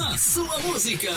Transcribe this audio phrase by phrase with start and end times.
[0.00, 1.10] A sua música.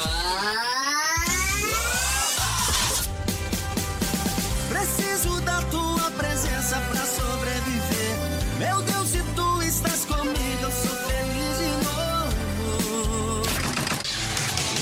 [4.69, 8.17] Preciso da tua presença pra sobreviver.
[8.57, 13.41] Meu Deus, se tu estás comigo, eu sou feliz de novo.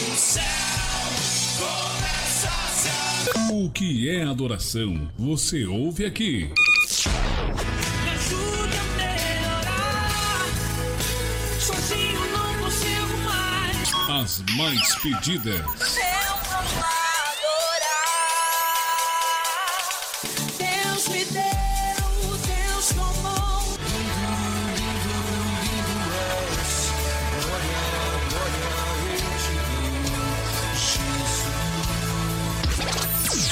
[0.07, 0.43] O céu
[1.59, 5.11] começa a se O que é adoração?
[5.18, 6.50] Você ouve aqui.
[14.39, 15.59] As mais pedidas.
[15.59, 15.63] Eu
[16.47, 17.49] vou adorar.
[20.57, 21.43] Deus me deu,
[22.47, 23.59] Deus tomou.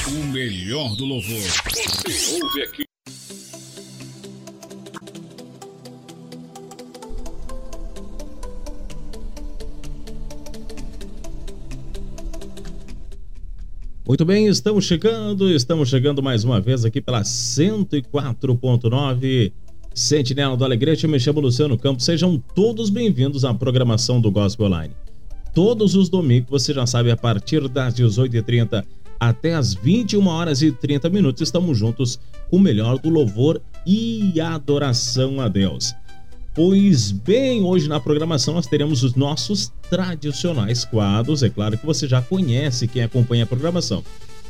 [0.06, 1.42] O melhor do louvor.
[2.06, 2.87] Você ouve aqui.
[14.08, 19.52] Muito bem, estamos chegando, estamos chegando mais uma vez aqui pela 104.9
[19.92, 24.64] Sentinela do Alegrete, eu me chamo Luciano Campos, sejam todos bem-vindos à programação do Gospel
[24.64, 24.94] Online.
[25.52, 28.82] Todos os domingos, você já sabe, a partir das 18h30
[29.20, 34.40] até as 21 horas e 30 minutos, estamos juntos com o melhor do louvor e
[34.40, 35.94] adoração a Deus.
[36.58, 41.44] Pois bem, hoje na programação nós teremos os nossos tradicionais quadros.
[41.44, 44.02] É claro que você já conhece quem acompanha a programação.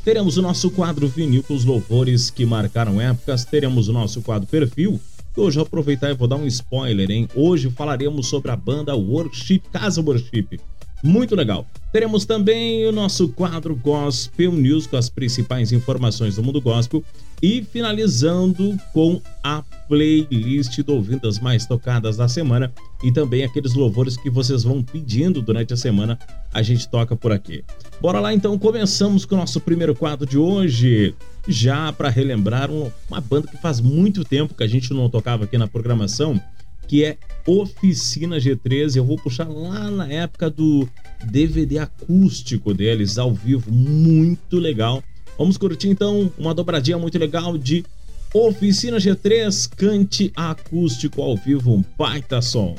[0.03, 3.45] Teremos o nosso quadro vinil com os louvores que marcaram épocas.
[3.45, 4.99] Teremos o nosso quadro perfil.
[5.37, 7.29] Hoje eu vou aproveitar e vou dar um spoiler, hein?
[7.35, 10.59] Hoje falaremos sobre a banda Worship, Casa Worship.
[11.03, 11.67] Muito legal.
[11.91, 17.03] Teremos também o nosso quadro Gospel News com as principais informações do mundo gospel
[17.41, 22.71] e finalizando com a playlist do Ouvintas Mais Tocadas da semana
[23.03, 26.19] e também aqueles louvores que vocês vão pedindo durante a semana,
[26.53, 27.63] a gente toca por aqui.
[27.99, 31.15] Bora lá então, começamos com o nosso primeiro quadro de hoje,
[31.47, 35.45] já para relembrar um- uma banda que faz muito tempo que a gente não tocava
[35.45, 36.39] aqui na programação,
[36.89, 38.95] que é Oficina G13.
[38.95, 40.89] Eu vou puxar lá na época do
[41.23, 45.03] DVD acústico deles, ao vivo, muito legal.
[45.37, 47.85] Vamos curtir então uma dobradinha muito legal de
[48.33, 52.75] Oficina G3, cante acústico ao vivo, um baita som.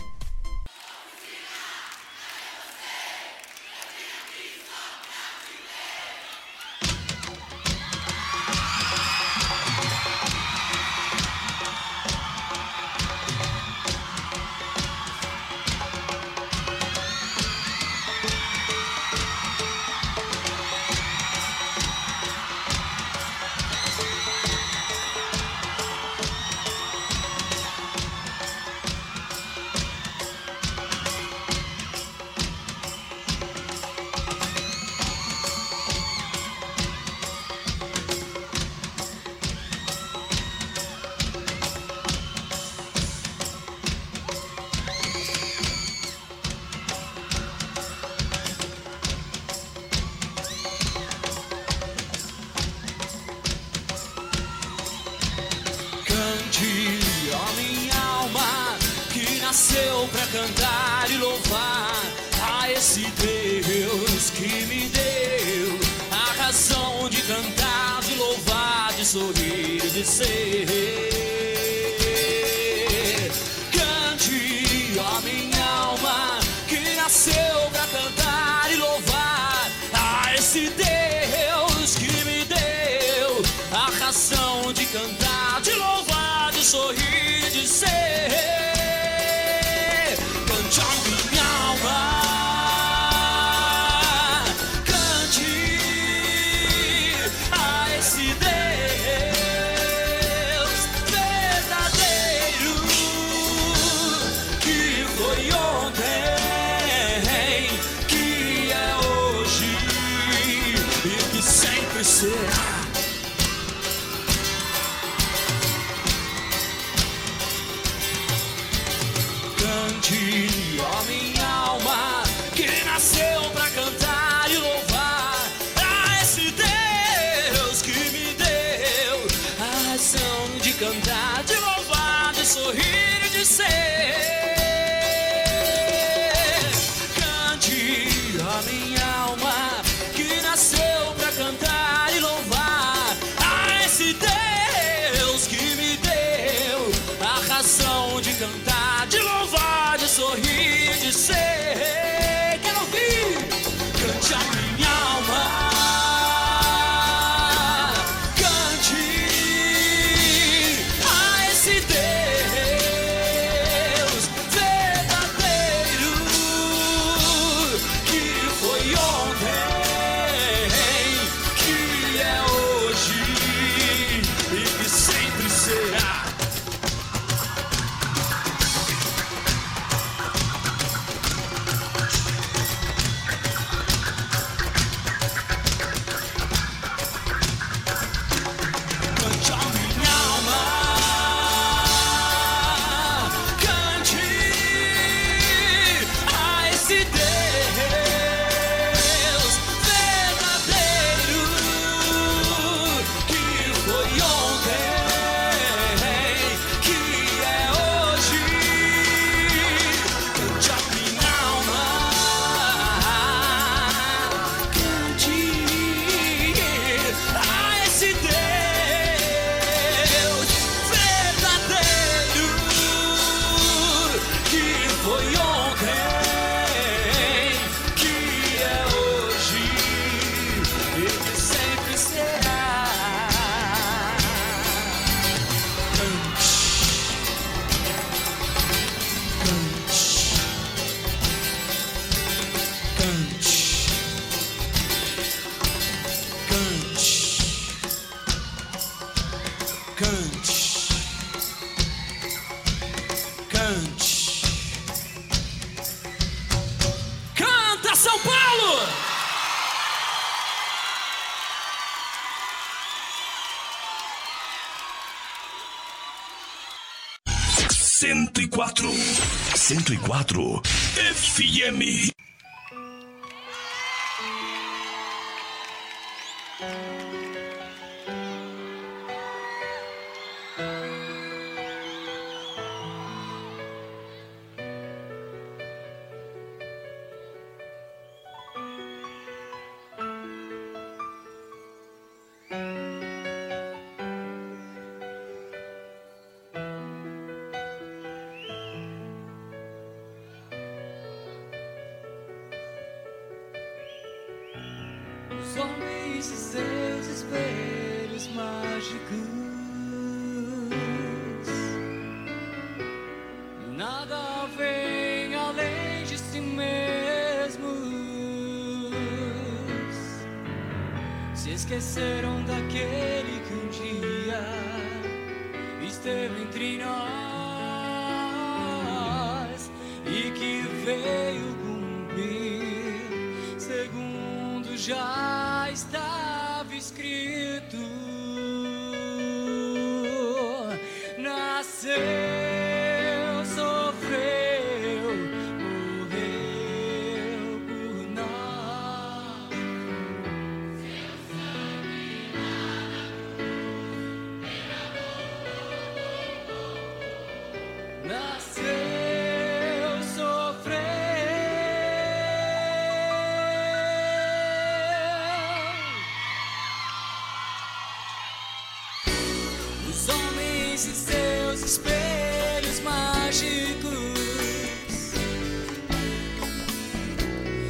[370.81, 373.91] esses seus espelhos mágicos.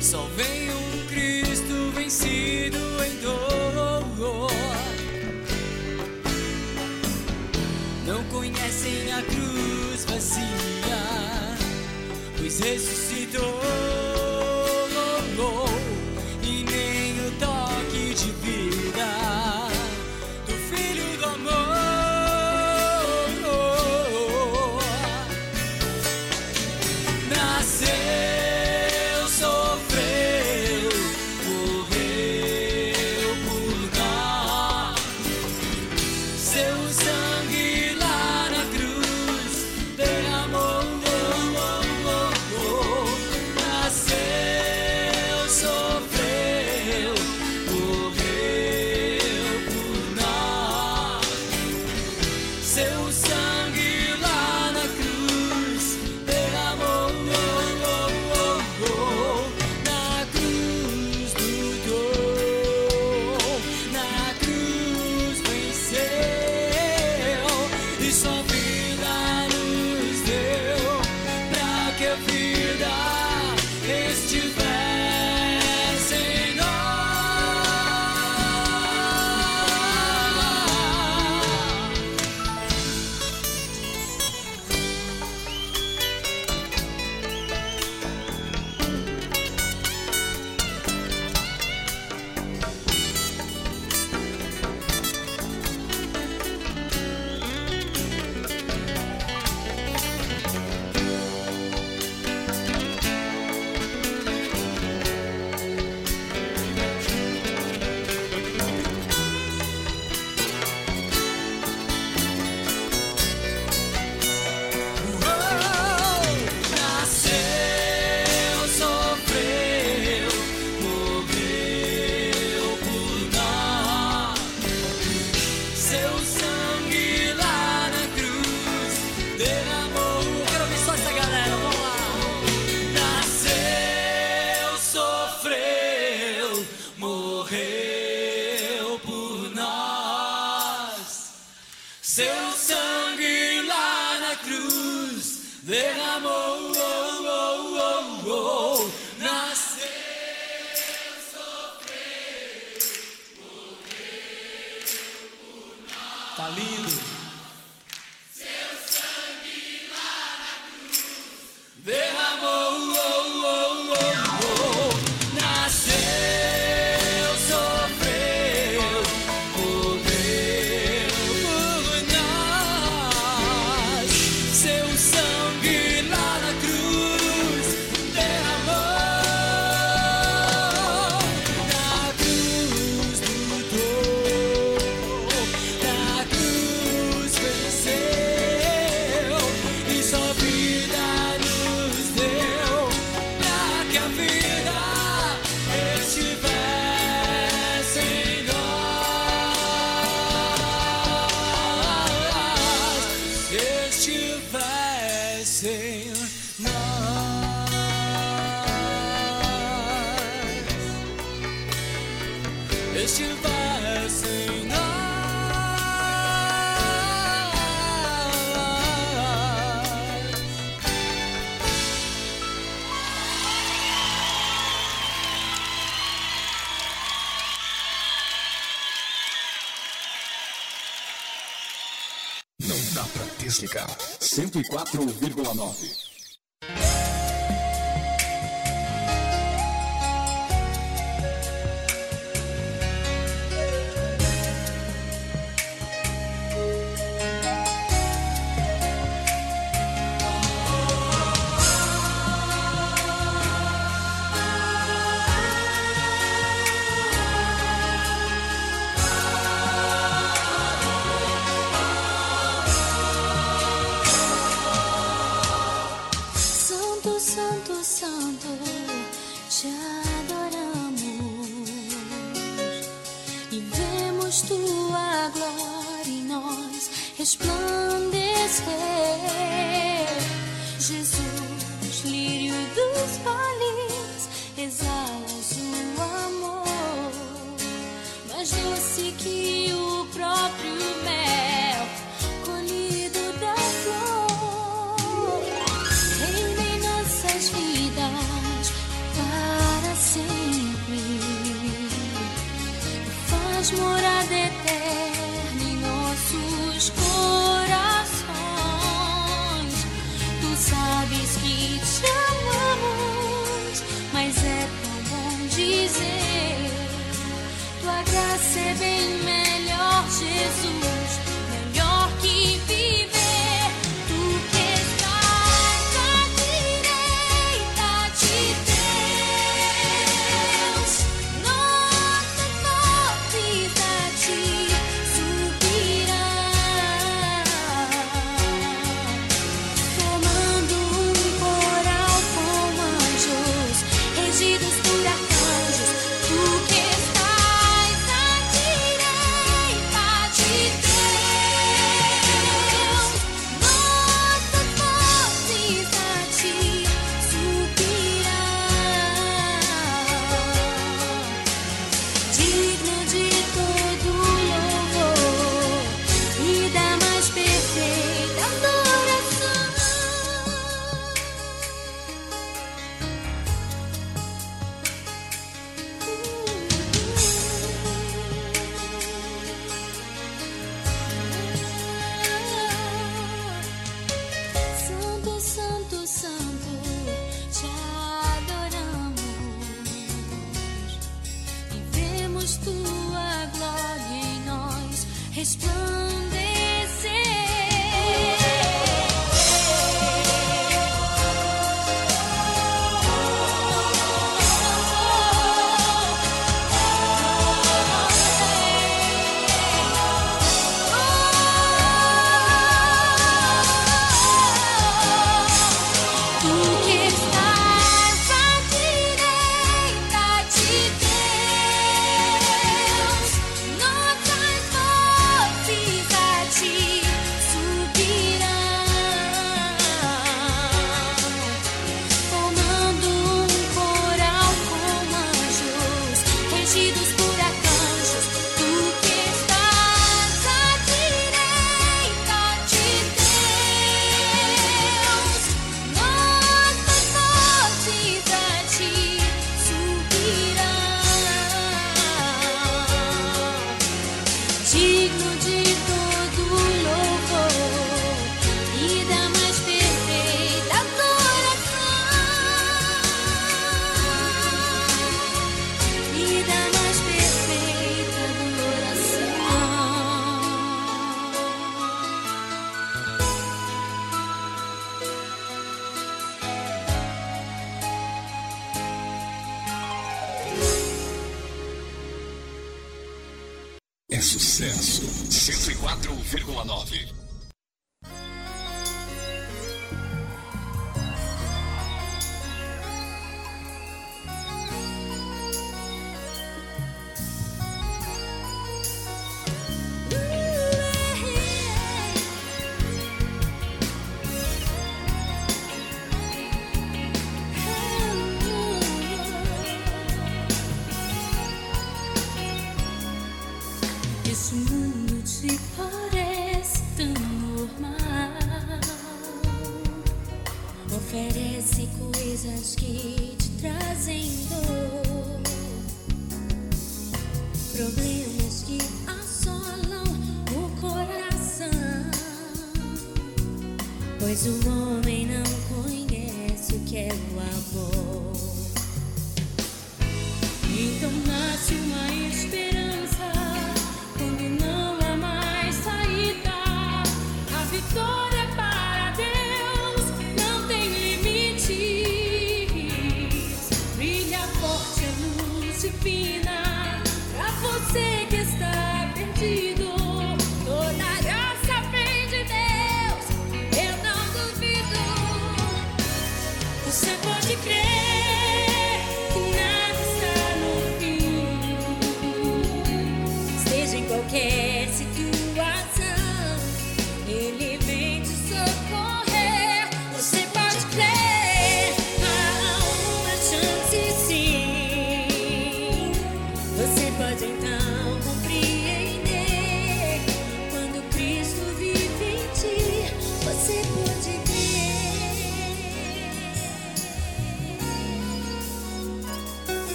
[0.00, 4.52] Só vem um Cristo vencido em dor.
[8.06, 11.56] Não conhecem a cruz vazia,
[12.38, 13.11] pois ressuscitou.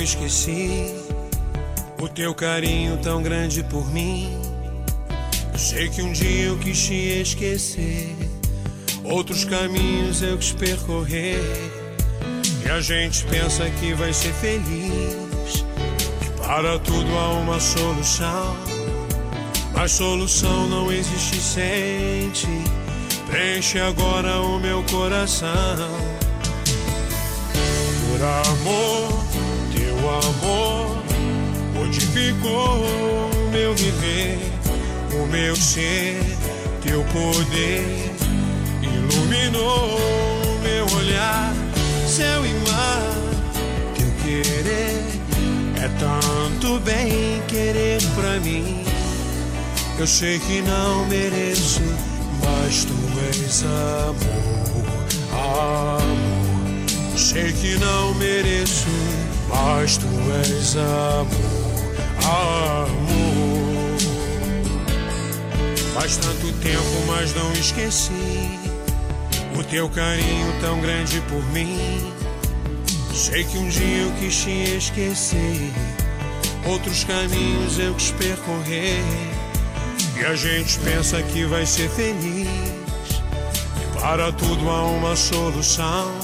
[0.00, 0.94] esqueci
[2.00, 4.40] o teu carinho tão grande por mim.
[5.56, 8.14] Sei que um dia eu quis te esquecer,
[9.04, 11.40] outros caminhos eu quis percorrer.
[12.64, 15.64] E a gente pensa que vai ser feliz,
[16.20, 18.56] que para tudo há uma solução.
[19.74, 22.64] Mas solução não existe sem ti.
[23.26, 25.48] Preenche agora o meu coração.
[28.08, 29.17] Por amor
[30.18, 31.02] amor
[31.74, 34.38] modificou o meu viver,
[35.12, 36.20] o meu ser,
[36.82, 38.12] teu poder
[38.82, 41.54] iluminou o meu olhar,
[42.06, 43.12] céu e mar,
[43.96, 45.18] teu querer
[45.80, 48.84] é tanto bem querer pra mim.
[49.98, 51.80] Eu sei que não mereço,
[52.44, 52.94] mas tu
[53.34, 54.88] és amor,
[55.32, 56.18] amor.
[57.16, 58.86] Sei que não mereço
[59.48, 60.06] mas tu
[60.46, 61.28] és amor,
[62.24, 63.98] amor.
[65.94, 68.58] Faz tanto tempo, mas não esqueci
[69.58, 72.12] o teu carinho tão grande por mim.
[73.12, 75.72] Sei que um dia eu quis te esquecer,
[76.64, 79.02] outros caminhos eu quis percorrer.
[80.16, 82.48] E a gente pensa que vai ser feliz.
[82.48, 86.17] E para tudo há uma solução.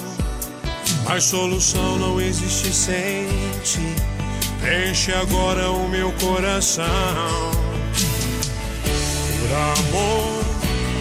[1.04, 3.26] Mas solução não existe sem
[3.62, 3.94] ti.
[4.60, 6.84] Preenche agora o meu coração.
[9.38, 10.44] Por amor,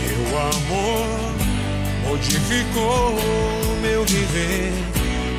[0.05, 1.23] teu amor
[2.07, 4.73] modificou o meu viver,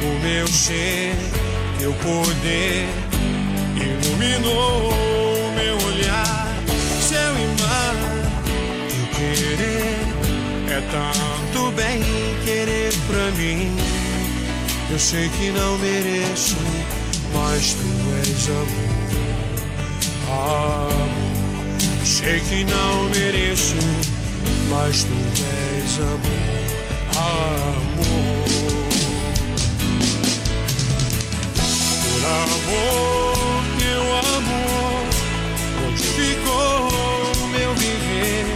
[0.02, 1.14] o meu ser,
[1.78, 2.88] teu poder
[3.76, 6.48] iluminou o meu olhar,
[7.10, 7.94] e mar,
[8.88, 10.04] teu querer
[10.70, 12.02] é tanto bem
[12.44, 13.93] querer pra mim.
[14.90, 16.56] Eu sei que não mereço,
[17.32, 17.86] mas tu
[18.18, 19.04] és amor,
[20.30, 21.24] amor.
[22.04, 23.74] Sei que não mereço,
[24.68, 25.14] mas tu
[25.82, 26.64] és amor,
[27.16, 28.44] amor.
[32.02, 34.02] Por amor, teu
[34.36, 35.04] amor
[35.82, 36.88] modificou
[37.42, 38.46] o meu viver,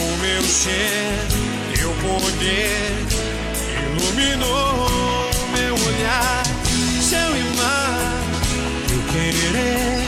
[0.00, 1.26] o meu ser,
[1.74, 2.90] teu poder
[3.96, 5.19] iluminou
[6.10, 6.42] olhar,
[7.00, 8.20] céu e mar,
[8.88, 10.02] teu querer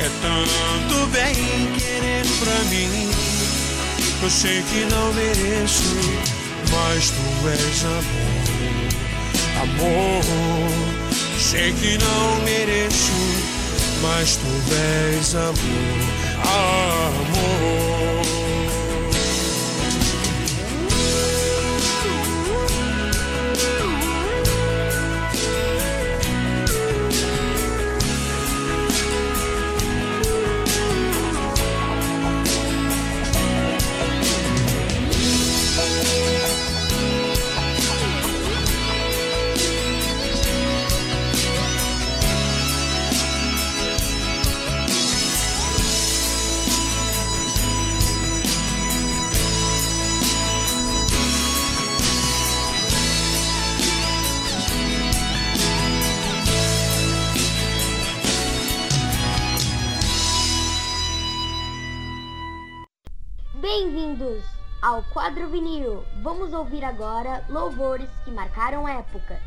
[0.00, 1.34] é tanto bem
[1.78, 3.10] querer pra mim.
[4.22, 5.94] Eu sei que não mereço,
[6.70, 8.88] mas tu és amor,
[9.62, 10.24] amor.
[11.38, 13.12] Sei que não mereço,
[14.02, 15.54] mas tu és amor,
[16.42, 18.45] amor.
[65.36, 66.02] Quadro vinil.
[66.22, 69.38] Vamos ouvir agora louvores que marcaram época.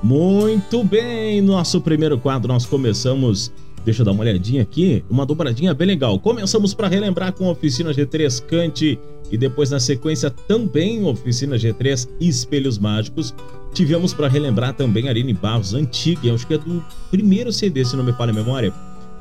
[0.00, 3.50] Muito bem, nosso primeiro quadro nós começamos.
[3.84, 6.18] Deixa eu dar uma olhadinha aqui, uma dobradinha bem legal.
[6.18, 8.98] Começamos para relembrar com oficina G3 Cante
[9.30, 13.34] e depois na sequência também oficina G3 Espelhos Mágicos.
[13.74, 18.04] Tivemos para relembrar também Aline Barros, antiga, acho que é do primeiro CD, se não
[18.04, 18.72] me falha a memória.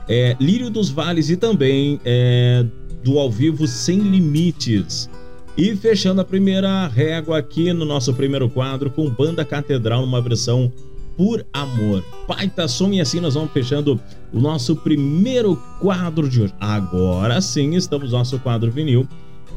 [0.08, 2.66] É, Lírio dos Vales e também é,
[3.04, 5.10] do ao vivo Sem Limites.
[5.58, 10.72] E fechando a primeira régua aqui no nosso primeiro quadro com Banda Catedral numa versão
[11.18, 12.04] por amor.
[12.28, 14.00] Baita som e assim nós vamos fechando
[14.32, 16.54] o nosso primeiro quadro de hoje.
[16.60, 19.08] Agora sim estamos no nosso quadro vinil.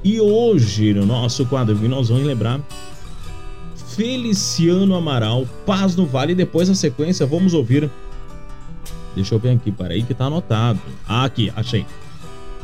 [0.04, 2.60] E hoje no nosso quadro vinil nós vamos lembrar
[3.96, 6.32] Feliciano Amaral, Paz no Vale.
[6.32, 7.90] E depois na sequência vamos ouvir.
[9.14, 10.78] Deixa eu ver aqui, peraí que tá anotado.
[11.08, 11.86] Ah, aqui, achei.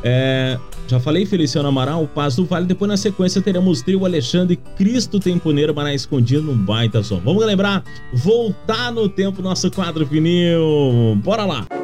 [0.04, 0.58] É,
[0.92, 2.66] já falei Feliciano Amaral, Paz do Vale.
[2.66, 7.18] Depois na sequência teremos o trio Alexandre Cristo Temponeiro, mas escondido num baita som.
[7.20, 7.82] Vamos lembrar?
[8.12, 11.18] Voltar no tempo nosso quadro vinil.
[11.24, 11.81] Bora lá!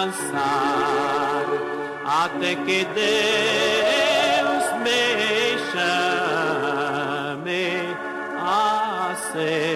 [0.00, 1.44] Avançar
[2.06, 7.66] até que Deus me chame
[8.38, 9.69] a seu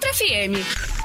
[0.00, 0.97] 104 FM.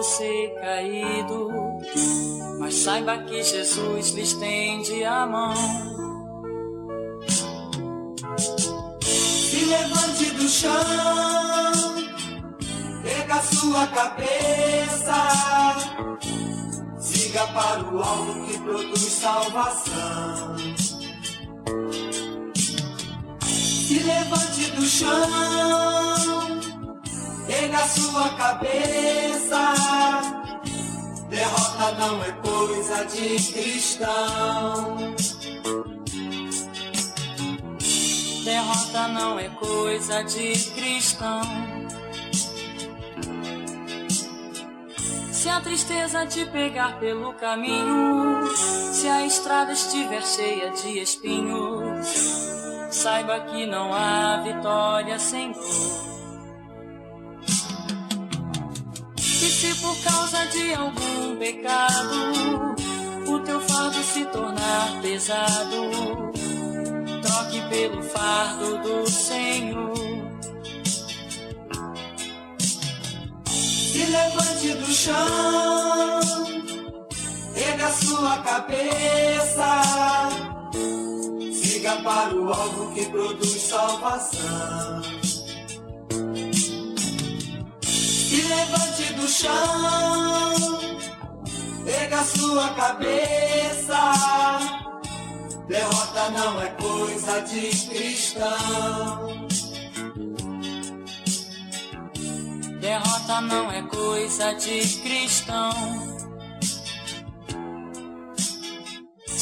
[0.00, 1.50] Você caído,
[2.58, 5.54] mas saiba que Jesus lhe estende a mão.
[9.02, 10.72] Se levante do chão,
[13.02, 15.14] pega sua cabeça,
[16.98, 20.56] siga para o alvo que produz salvação.
[23.42, 26.19] Se levante do chão,
[27.70, 29.72] pega sua cabeça,
[31.28, 35.14] derrota não é coisa de cristão.
[38.44, 41.42] Derrota não é coisa de cristão.
[45.32, 52.06] Se a tristeza te pegar pelo caminho, se a estrada estiver cheia de espinhos,
[52.90, 56.09] saiba que não há vitória sem dor.
[59.42, 62.74] E se por causa de algum pecado
[63.26, 66.30] o teu fardo se tornar pesado,
[67.22, 69.94] troque pelo fardo do Senhor.
[73.46, 76.20] Se levante do chão,
[77.56, 79.82] erga sua cabeça,
[81.50, 85.00] siga para o alvo que produz salvação.
[88.30, 90.78] Se levante do chão,
[91.84, 94.12] erga sua cabeça,
[95.66, 99.48] derrota não é coisa de cristão.
[102.80, 106.09] Derrota não é coisa de cristão.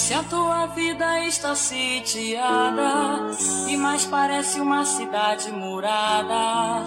[0.09, 3.31] Se a tua vida está sitiada
[3.69, 6.83] e mais parece uma cidade murada,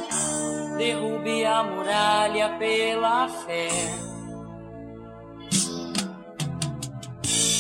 [0.76, 3.70] derrube a muralha pela fé.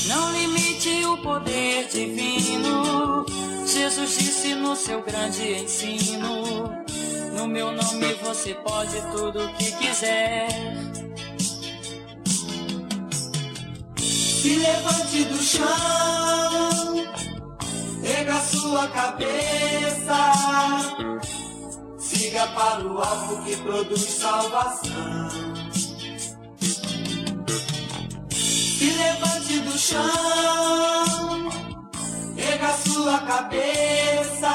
[0.07, 3.23] Não limite o poder divino.
[3.67, 6.73] Jesus disse no seu grande ensino:
[7.37, 10.47] No meu nome você pode tudo o que quiser.
[14.41, 15.65] Se levante do chão,
[18.03, 20.31] erga sua cabeça,
[21.99, 25.29] siga para o alvo que produz salvação.
[28.31, 31.49] Se levante do chão,
[32.35, 34.53] erga sua cabeça,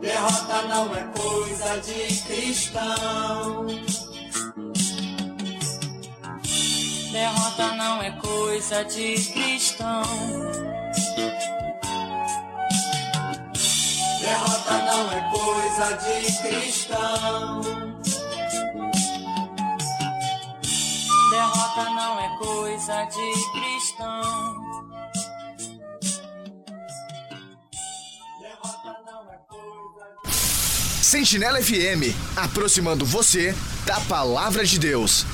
[0.00, 3.66] derrota não é coisa de cristão.
[7.14, 10.02] Derrota não é coisa de cristão.
[14.20, 17.60] Derrota não é coisa de cristão.
[21.30, 24.64] Derrota não é coisa de cristão.
[31.00, 33.54] Sentinela FM, aproximando você
[33.86, 35.24] da palavra de Deus.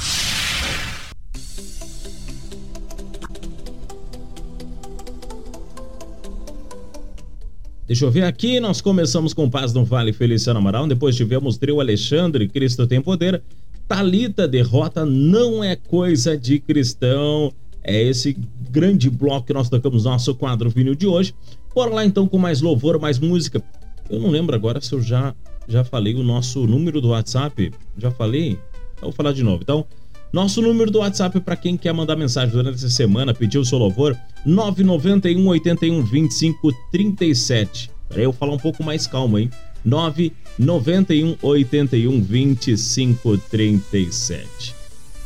[7.90, 11.80] Deixa eu ver aqui, nós começamos com Paz no Vale Feliciano Amaral, depois tivemos trio
[11.80, 13.42] Alexandre, Cristo tem poder,
[13.88, 17.52] Talita derrota não é coisa de cristão.
[17.82, 18.38] É esse
[18.70, 21.34] grande bloco que nós tocamos no nosso quadro vinil de hoje.
[21.74, 23.60] Bora lá então com mais louvor, mais música.
[24.08, 25.34] Eu não lembro agora se eu já
[25.66, 27.72] já falei o nosso número do WhatsApp.
[27.98, 28.52] Já falei?
[28.98, 29.64] Eu vou falar de novo.
[29.64, 29.84] Então,
[30.32, 33.78] nosso número do WhatsApp para quem quer mandar mensagem durante essa semana, pedir o seu
[33.78, 34.16] louvor,
[34.46, 37.90] 991 81 25 37.
[38.08, 39.50] Peraí, eu vou falar um pouco mais calmo, hein?
[39.84, 44.74] 991 81 25 37.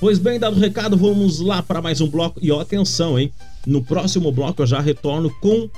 [0.00, 2.38] Pois bem, dado o recado, vamos lá para mais um bloco.
[2.42, 3.30] E ó, atenção, hein?
[3.66, 5.68] No próximo bloco eu já retorno com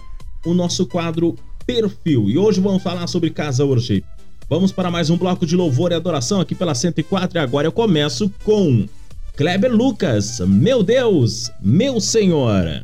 [0.44, 2.30] o nosso quadro Perfil.
[2.30, 4.04] E hoje vamos falar sobre Casa Worship.
[4.48, 7.72] Vamos para mais um bloco de louvor e adoração aqui pela 104 e agora eu
[7.72, 8.86] começo com
[9.36, 12.82] Kleber Lucas, meu Deus, meu Senhor.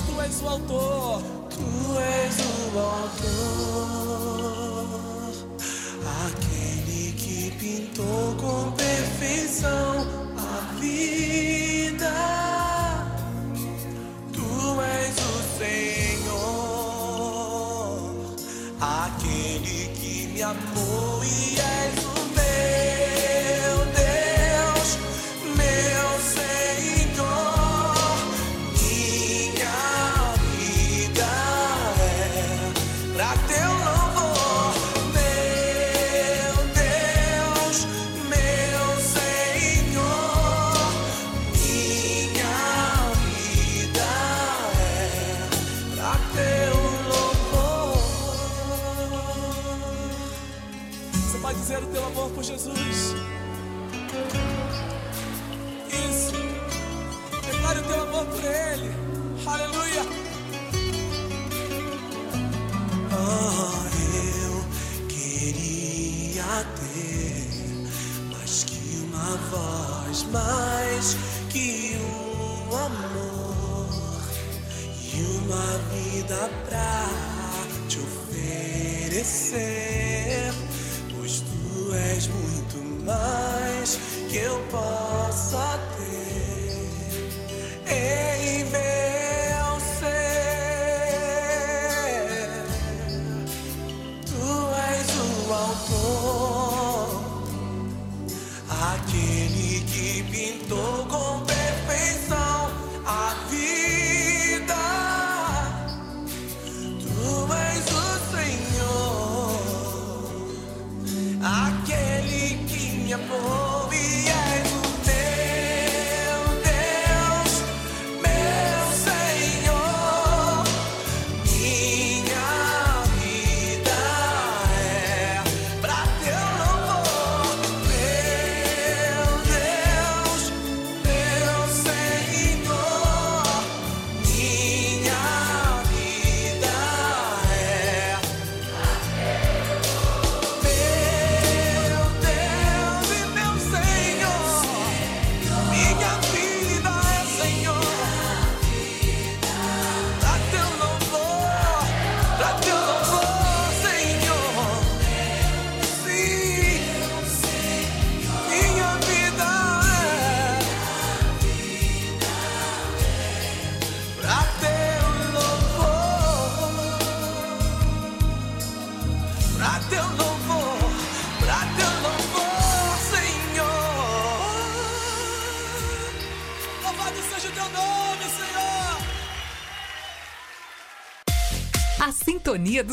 [0.00, 2.36] tu és o autor, tu és
[2.74, 3.26] o autor,
[6.24, 9.85] aquele que pintou com perfeição.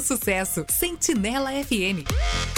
[0.04, 0.66] sucesso.
[0.70, 2.53] Sentinela FM.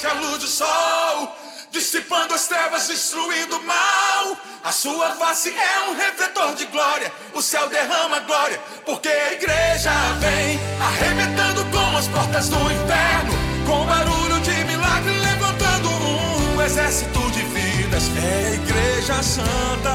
[0.00, 1.34] Que a luz do sol,
[1.70, 4.36] dissipando as trevas, destruindo o mal.
[4.62, 9.90] A sua face é um refletor de glória, o céu derrama glória, porque a igreja
[10.20, 13.32] vem arrebentando com as portas do inferno,
[13.66, 18.04] com barulho de milagre, levantando um exército de vidas.
[18.22, 19.90] É a igreja santa,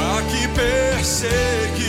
[0.00, 1.83] a que persegue.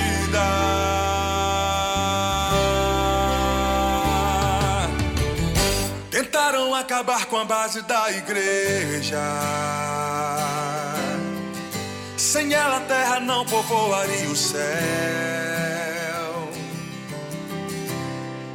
[6.76, 9.18] Acabar com a base da igreja.
[12.18, 14.62] Sem ela a terra não povoaria o céu.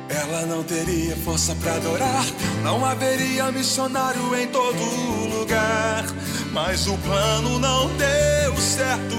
[0.09, 2.25] Ela não teria força para adorar,
[2.63, 6.05] não haveria missionário em todo lugar.
[6.53, 9.17] Mas o plano não deu certo.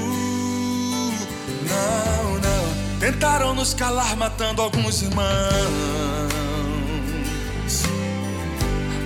[1.68, 3.00] Não, não.
[3.00, 6.51] Tentaram nos calar, matando alguns irmãos.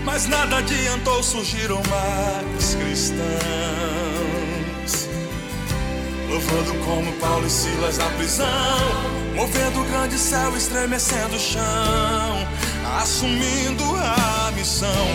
[0.05, 3.25] Mas nada adiantou, surgiram mais cristãos.
[6.29, 8.45] Louvando como Paulo e Silas na prisão,
[9.35, 12.47] movendo o grande céu, estremecendo o chão,
[13.01, 15.07] assumindo a missão.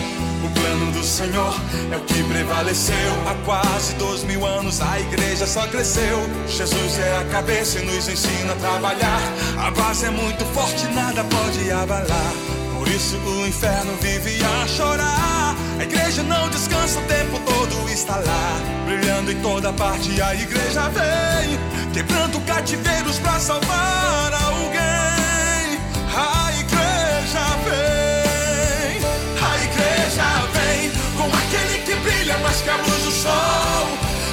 [0.43, 1.55] O plano do Senhor
[1.91, 2.95] é o que prevaleceu.
[3.27, 6.19] Há quase dois mil anos a igreja só cresceu.
[6.47, 9.21] Jesus é a cabeça e nos ensina a trabalhar.
[9.57, 12.60] A base é muito forte, nada pode abalar.
[12.95, 15.55] Isso o inferno vive a chorar.
[15.79, 20.21] A igreja não descansa o tempo todo, está lá, brilhando em toda parte.
[20.21, 21.57] A igreja vem,
[21.93, 25.79] quebrando cativeiros para salvar alguém.
[26.13, 28.99] A igreja vem,
[29.39, 33.87] a igreja vem, com aquele que brilha mais que a luz do sol,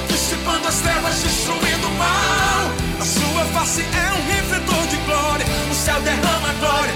[0.09, 2.89] dissipando as trevas, destruindo o mal.
[2.99, 6.93] A sua face é um refletor de glória, o céu derrama glória,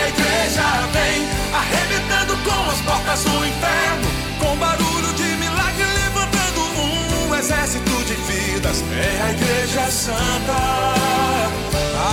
[0.00, 6.60] a igreja vem arrebentando com as portas do inferno, com barulho de milagre levantando
[7.28, 8.82] um exército de vidas.
[8.92, 10.94] É a igreja santa,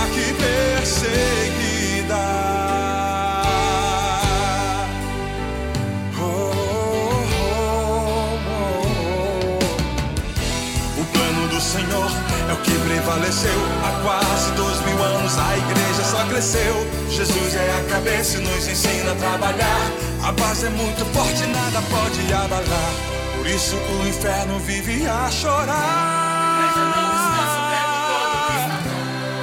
[0.02, 1.67] aqui perseguida.
[12.88, 13.60] Prevaleceu.
[13.84, 16.74] Há quase dois mil anos a igreja só cresceu.
[17.10, 19.92] Jesus é a cabeça e nos ensina a trabalhar.
[20.24, 22.92] A base é muito forte, nada pode abalar.
[23.36, 26.48] Por isso o inferno vive a chorar.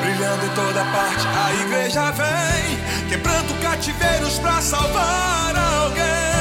[0.02, 6.35] Brilhando em toda parte, a igreja vem, quebrando cativeiros pra salvar alguém.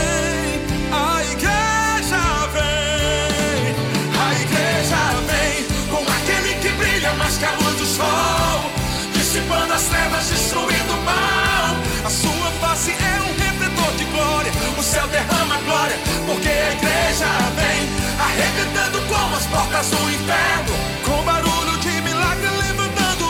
[7.96, 8.70] Sol,
[9.12, 11.76] dissipando as trevas, destruindo o mal.
[12.04, 17.26] A sua face é um refletor de glória, o céu derrama glória, porque a igreja
[17.58, 17.80] vem,
[18.26, 20.74] arrebentando como as portas do inferno,
[21.06, 23.24] com barulho de milagre levantando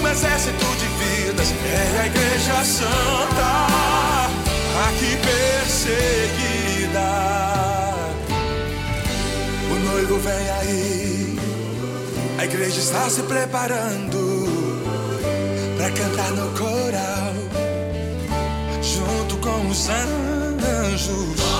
[0.00, 1.48] um exército de vidas.
[1.64, 3.50] É a igreja santa,
[4.88, 7.08] aqui perseguida.
[9.70, 11.11] O noivo vem aí,
[12.42, 14.18] a igreja está se preparando
[15.78, 17.34] para cantar no coral,
[18.82, 21.51] junto com os anjos.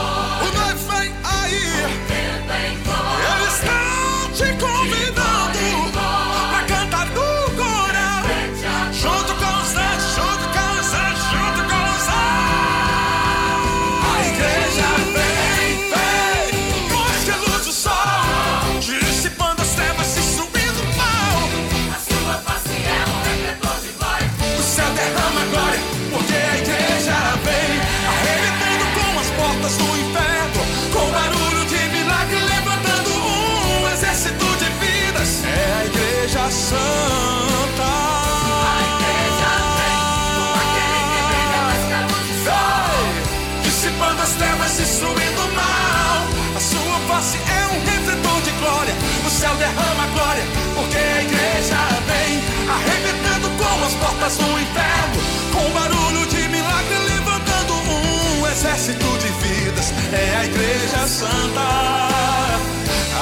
[49.43, 50.45] Céu derrama glória,
[50.76, 51.76] porque a igreja
[52.07, 52.40] vem,
[52.70, 55.18] arrebentando com as portas do inferno,
[55.53, 59.93] com barulho de milagre, levantando um exército de vidas.
[60.12, 61.61] É a igreja santa,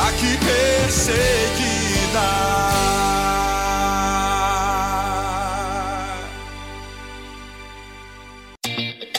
[0.09, 1.81] aqui perseguida.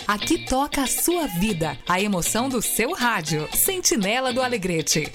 [0.07, 3.49] Aqui toca a sua vida, a emoção do seu rádio.
[3.55, 5.11] Sentinela do Alegrete.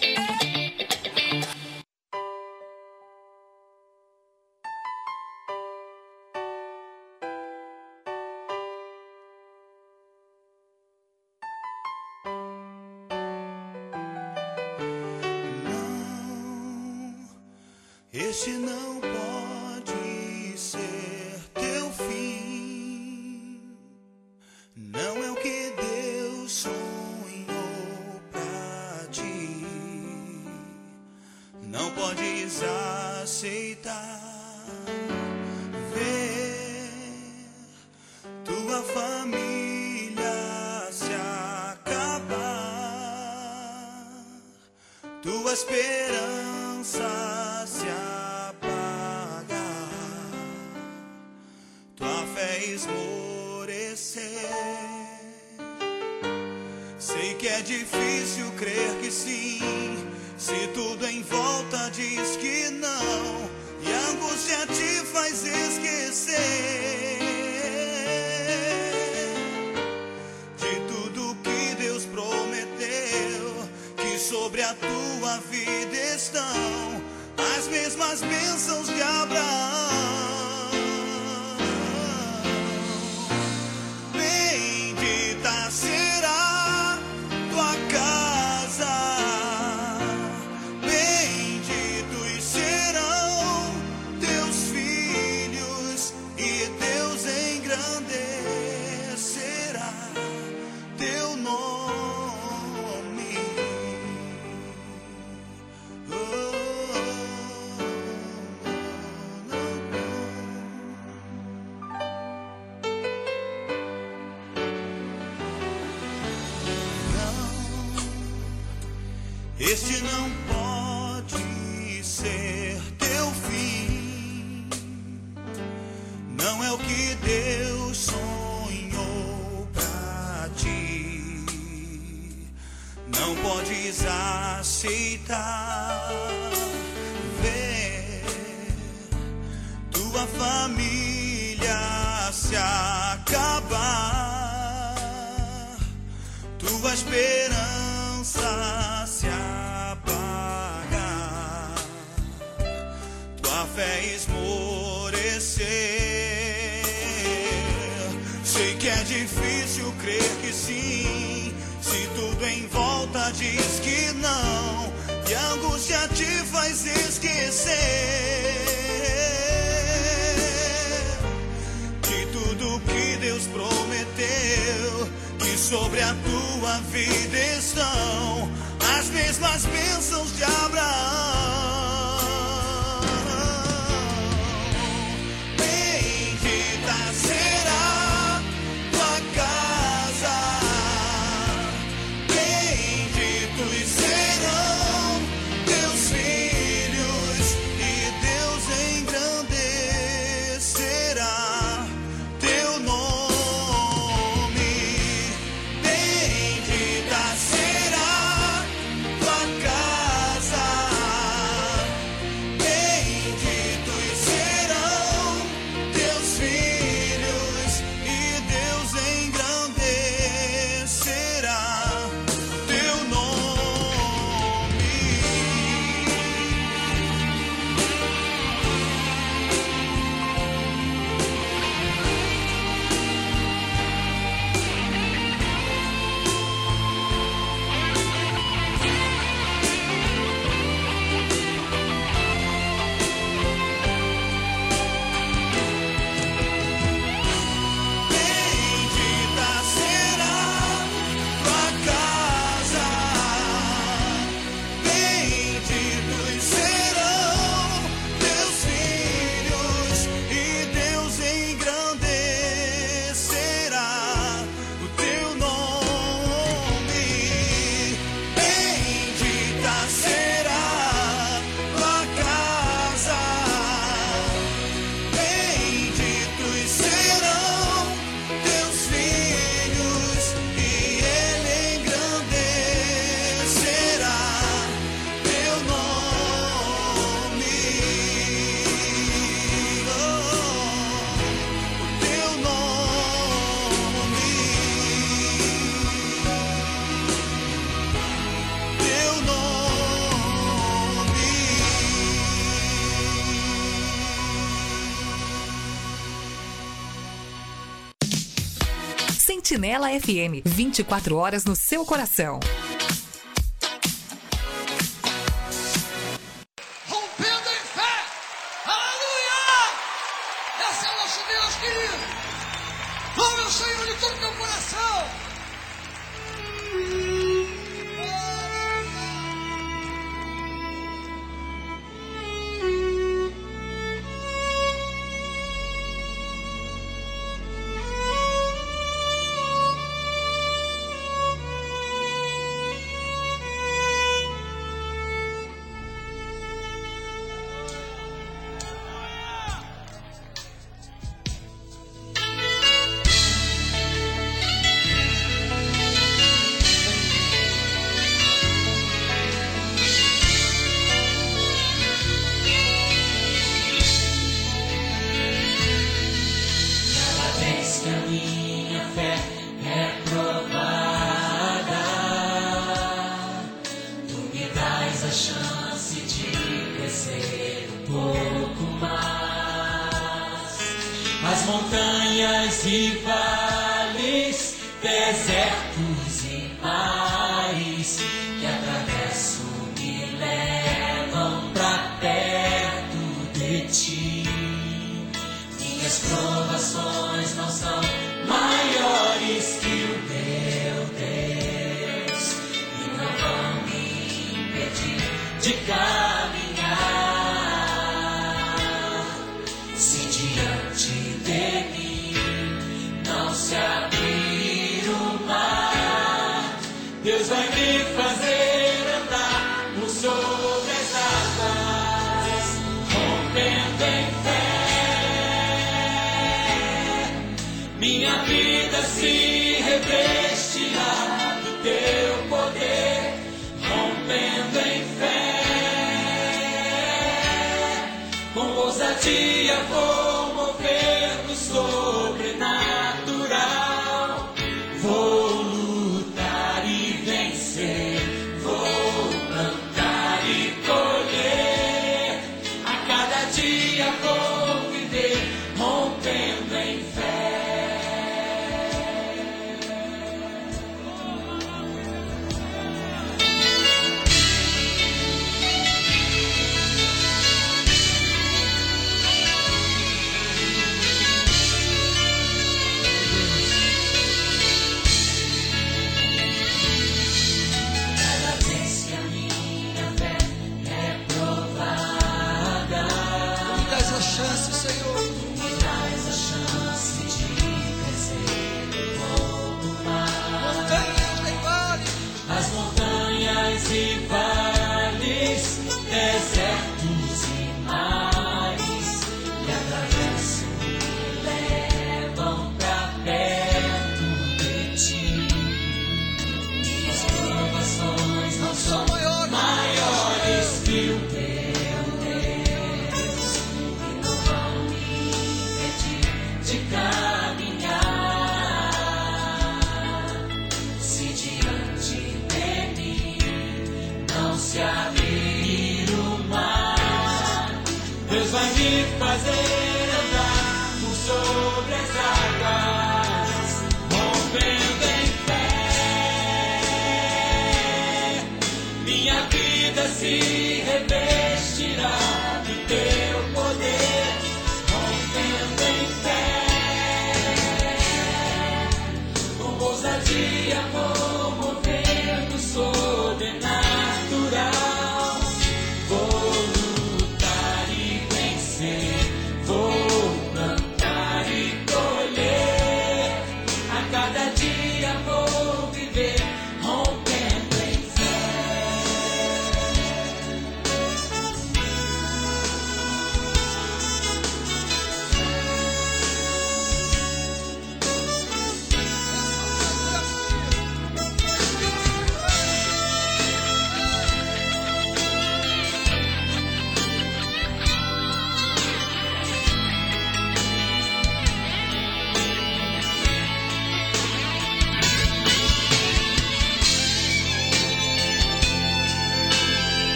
[309.67, 312.39] Sentinela FM, 24 horas no seu coração.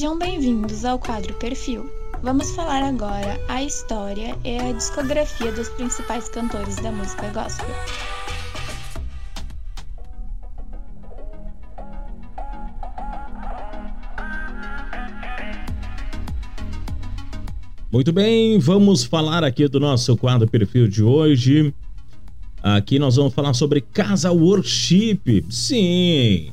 [0.00, 1.84] Sejam bem-vindos ao quadro Perfil.
[2.22, 7.68] Vamos falar agora a história e a discografia dos principais cantores da música gospel.
[17.92, 21.74] Muito bem, vamos falar aqui do nosso quadro perfil de hoje.
[22.62, 25.44] Aqui nós vamos falar sobre Casa Worship.
[25.50, 26.52] Sim.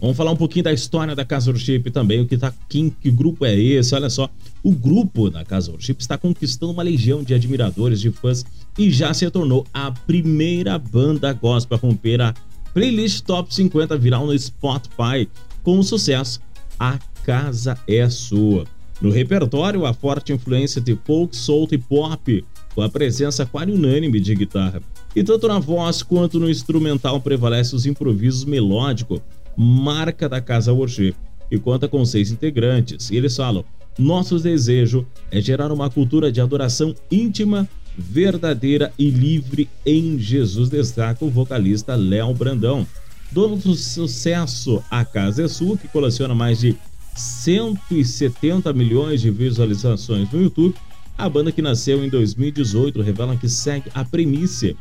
[0.00, 3.10] Vamos falar um pouquinho da história da Casa Worship também, o que tá, quem, que
[3.10, 3.94] grupo é esse?
[3.96, 4.30] Olha só,
[4.62, 8.44] o grupo da Casa Worship está conquistando uma legião de admiradores, de fãs
[8.78, 12.32] e já se tornou a primeira banda gospel a romper a
[12.72, 15.28] playlist Top 50 viral no Spotify
[15.64, 16.40] com o sucesso
[16.78, 18.66] A Casa é Sua.
[19.00, 22.44] No repertório, a forte influência de folk, soul e pop,
[22.74, 24.80] com a presença quase unânime de guitarra.
[25.14, 29.20] E tanto na voz quanto no instrumental prevalece os improvisos melódicos,
[29.60, 31.16] marca da Casa Worship,
[31.50, 33.10] e conta com seis integrantes.
[33.10, 33.64] E eles falam:
[33.98, 41.24] nosso desejo é gerar uma cultura de adoração íntima, verdadeira e livre em Jesus, destaca
[41.24, 42.86] o vocalista Léo Brandão.
[43.32, 46.76] Dono do sucesso A Casa é Sua, que coleciona mais de
[47.14, 50.74] 170 milhões de visualizações no YouTube,
[51.18, 54.74] a banda que nasceu em 2018 revela que segue a premissa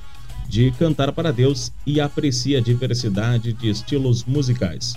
[0.47, 4.95] de cantar para Deus e aprecia a diversidade de estilos musicais.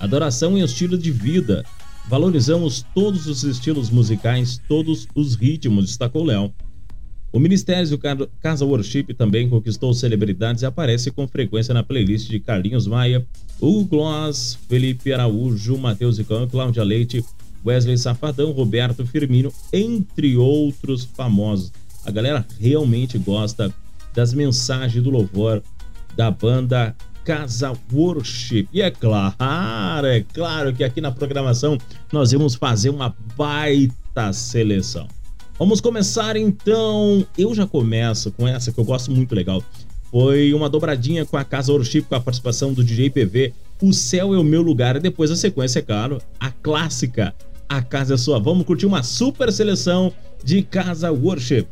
[0.00, 1.64] Adoração e estilo de vida.
[2.08, 6.52] Valorizamos todos os estilos musicais, todos os ritmos, destacou Léo.
[7.32, 7.98] O Ministério
[8.40, 13.26] Casa Worship também conquistou celebridades e aparece com frequência na playlist de Carlinhos Maia,
[13.60, 17.24] Hugo Gloss, Felipe Araújo, Matheus Icão, Cláudia Leite,
[17.64, 21.72] Wesley Safadão, Roberto Firmino, entre outros famosos.
[22.04, 23.72] A galera realmente gosta
[24.14, 25.62] das mensagens do louvor
[26.16, 26.94] da banda
[27.24, 28.68] Casa Worship.
[28.72, 31.78] E é claro, é claro que aqui na programação
[32.12, 35.06] nós vamos fazer uma baita seleção.
[35.58, 37.24] Vamos começar então.
[37.38, 39.62] Eu já começo com essa que eu gosto muito legal.
[40.10, 43.54] Foi uma dobradinha com a Casa Worship com a participação do DJ PV.
[43.80, 44.96] O céu é o meu lugar.
[44.96, 47.34] E depois a sequência, é claro, a clássica
[47.68, 48.38] A Casa é Sua.
[48.40, 50.12] Vamos curtir uma super seleção
[50.44, 51.66] de Casa Worship.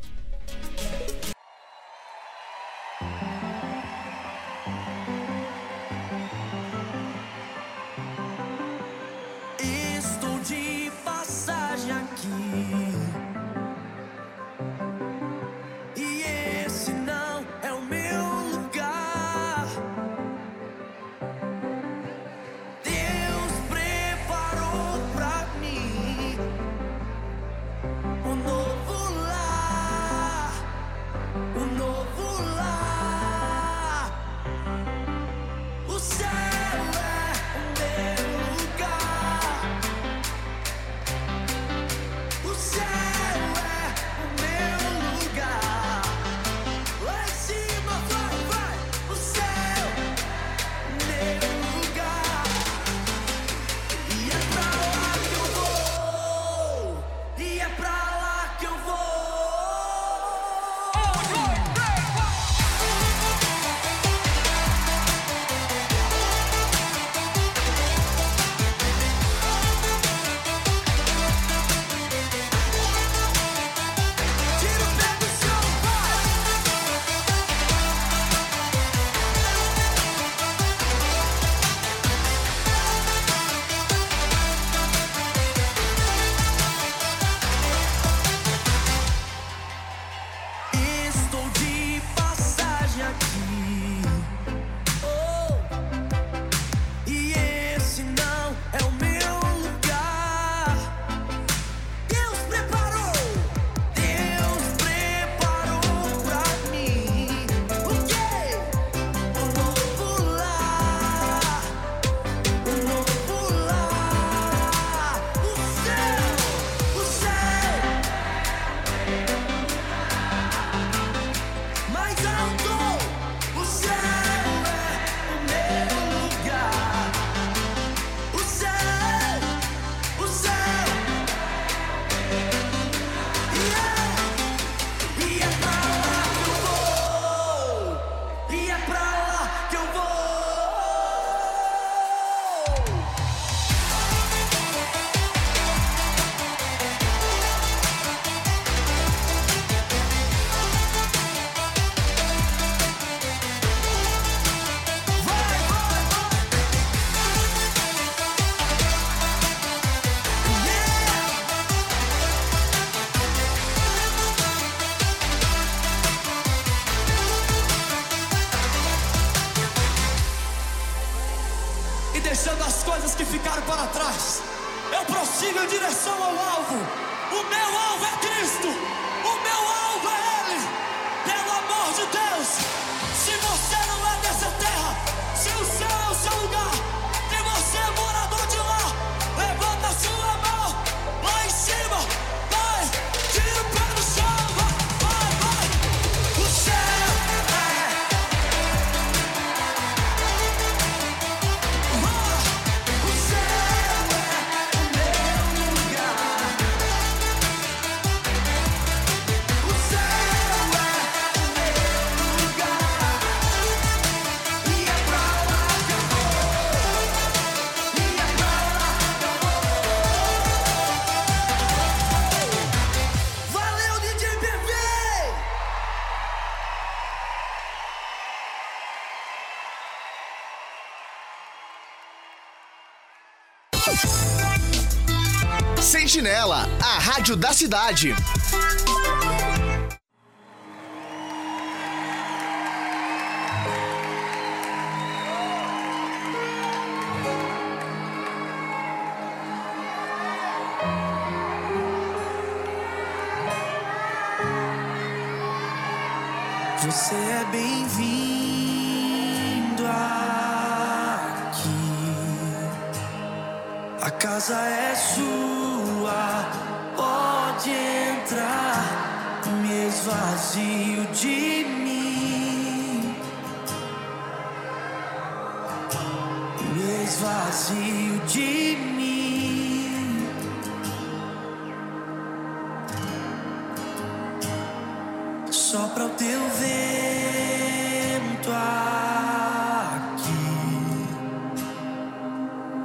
[237.30, 238.14] rádio da cidade.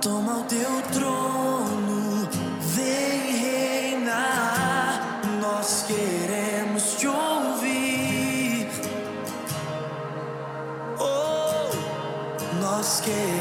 [0.05, 2.29] Toma o teu trono,
[2.59, 5.21] vem reinar.
[5.41, 8.69] Nós queremos te ouvir.
[10.99, 11.71] Oh,
[12.61, 13.34] nós queremos.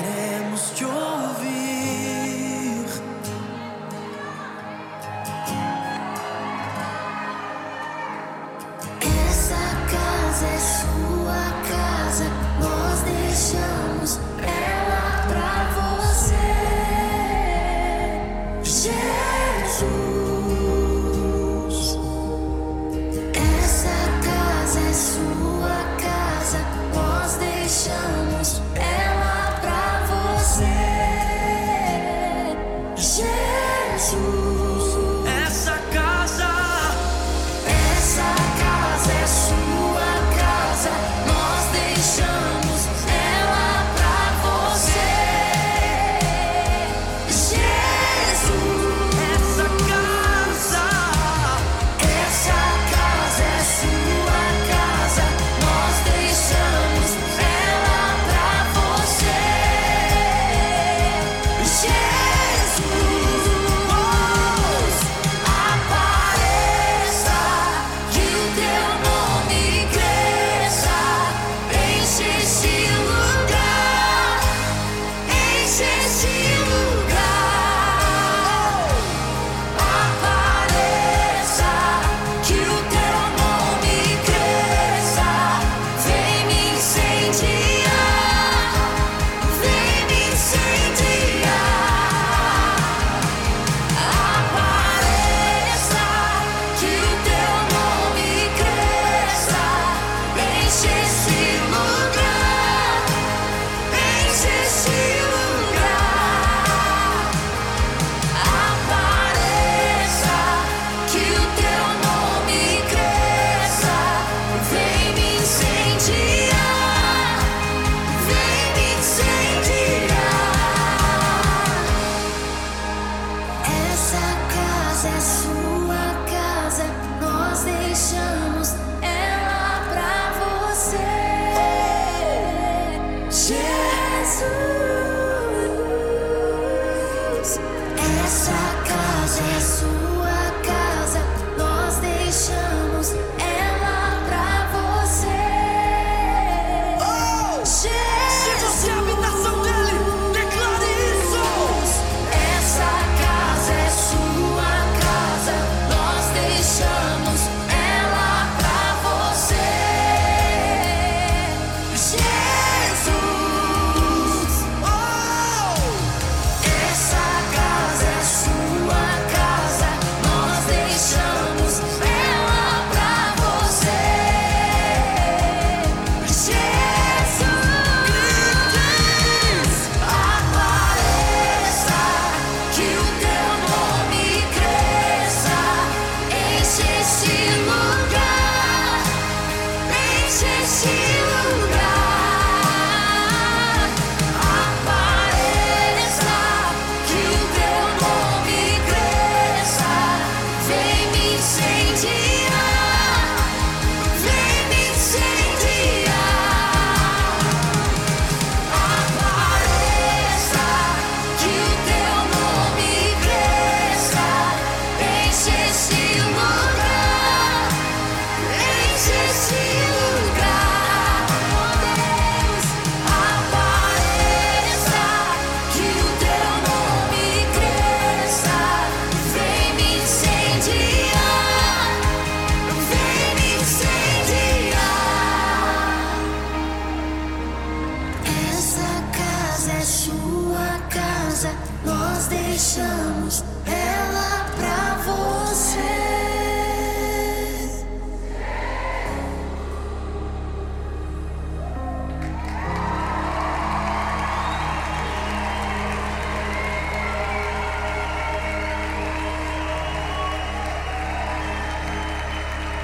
[242.75, 245.79] deixamos ela pra você.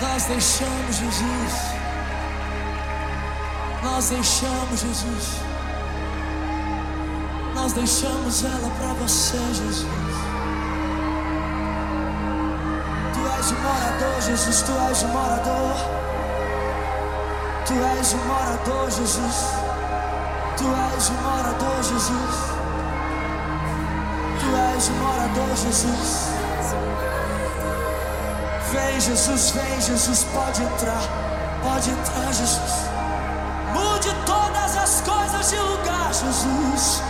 [0.01, 1.81] Nós deixamos Jesus.
[3.83, 5.50] Nós deixamos Jesus
[7.71, 9.87] nós deixamos ela para você, Jesus.
[13.15, 15.77] Tu és o morador, Jesus, tu és o morador.
[17.67, 19.37] Tu és o morador, Jesus.
[20.57, 20.65] Tu
[20.97, 22.37] és o morador, Jesus.
[24.41, 26.27] Tu és o morador, Jesus.
[28.73, 31.03] Vem, Jesus, vem, Jesus, pode entrar.
[31.63, 32.91] Pode entrar, Jesus.
[33.75, 37.10] Mude todas as coisas de lugar, Jesus.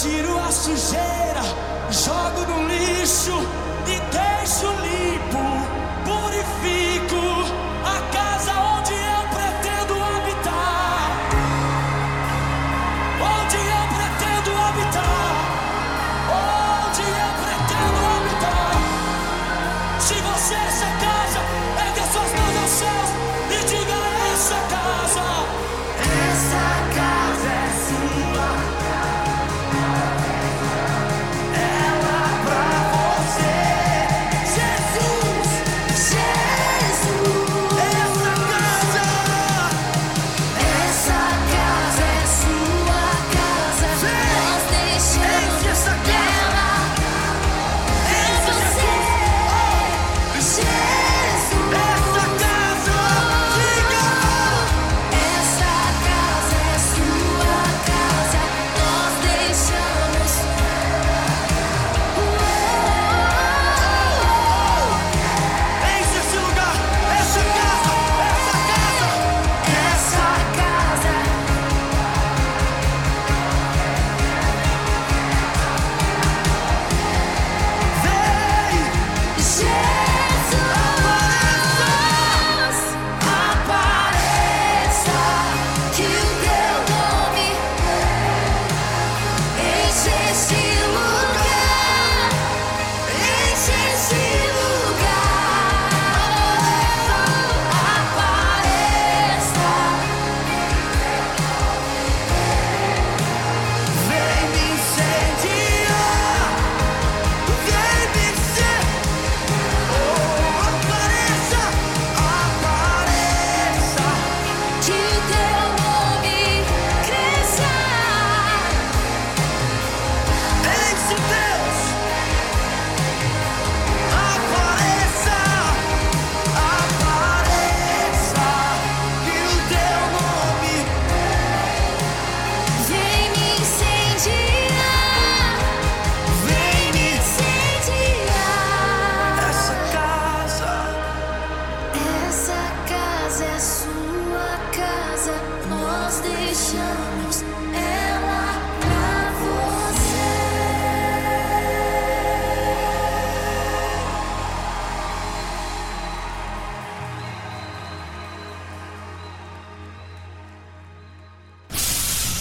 [0.00, 1.42] tiro a sujeira,
[1.90, 3.32] jogo no lixo
[3.86, 4.00] e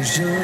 [0.00, 0.39] toujours.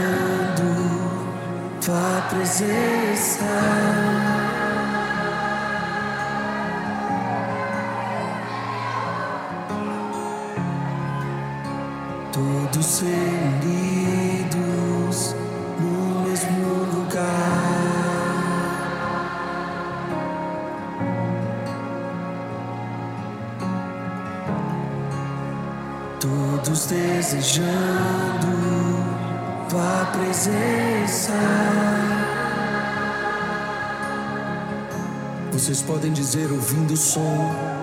[35.66, 37.76] Vocês podem dizer ouvindo o som.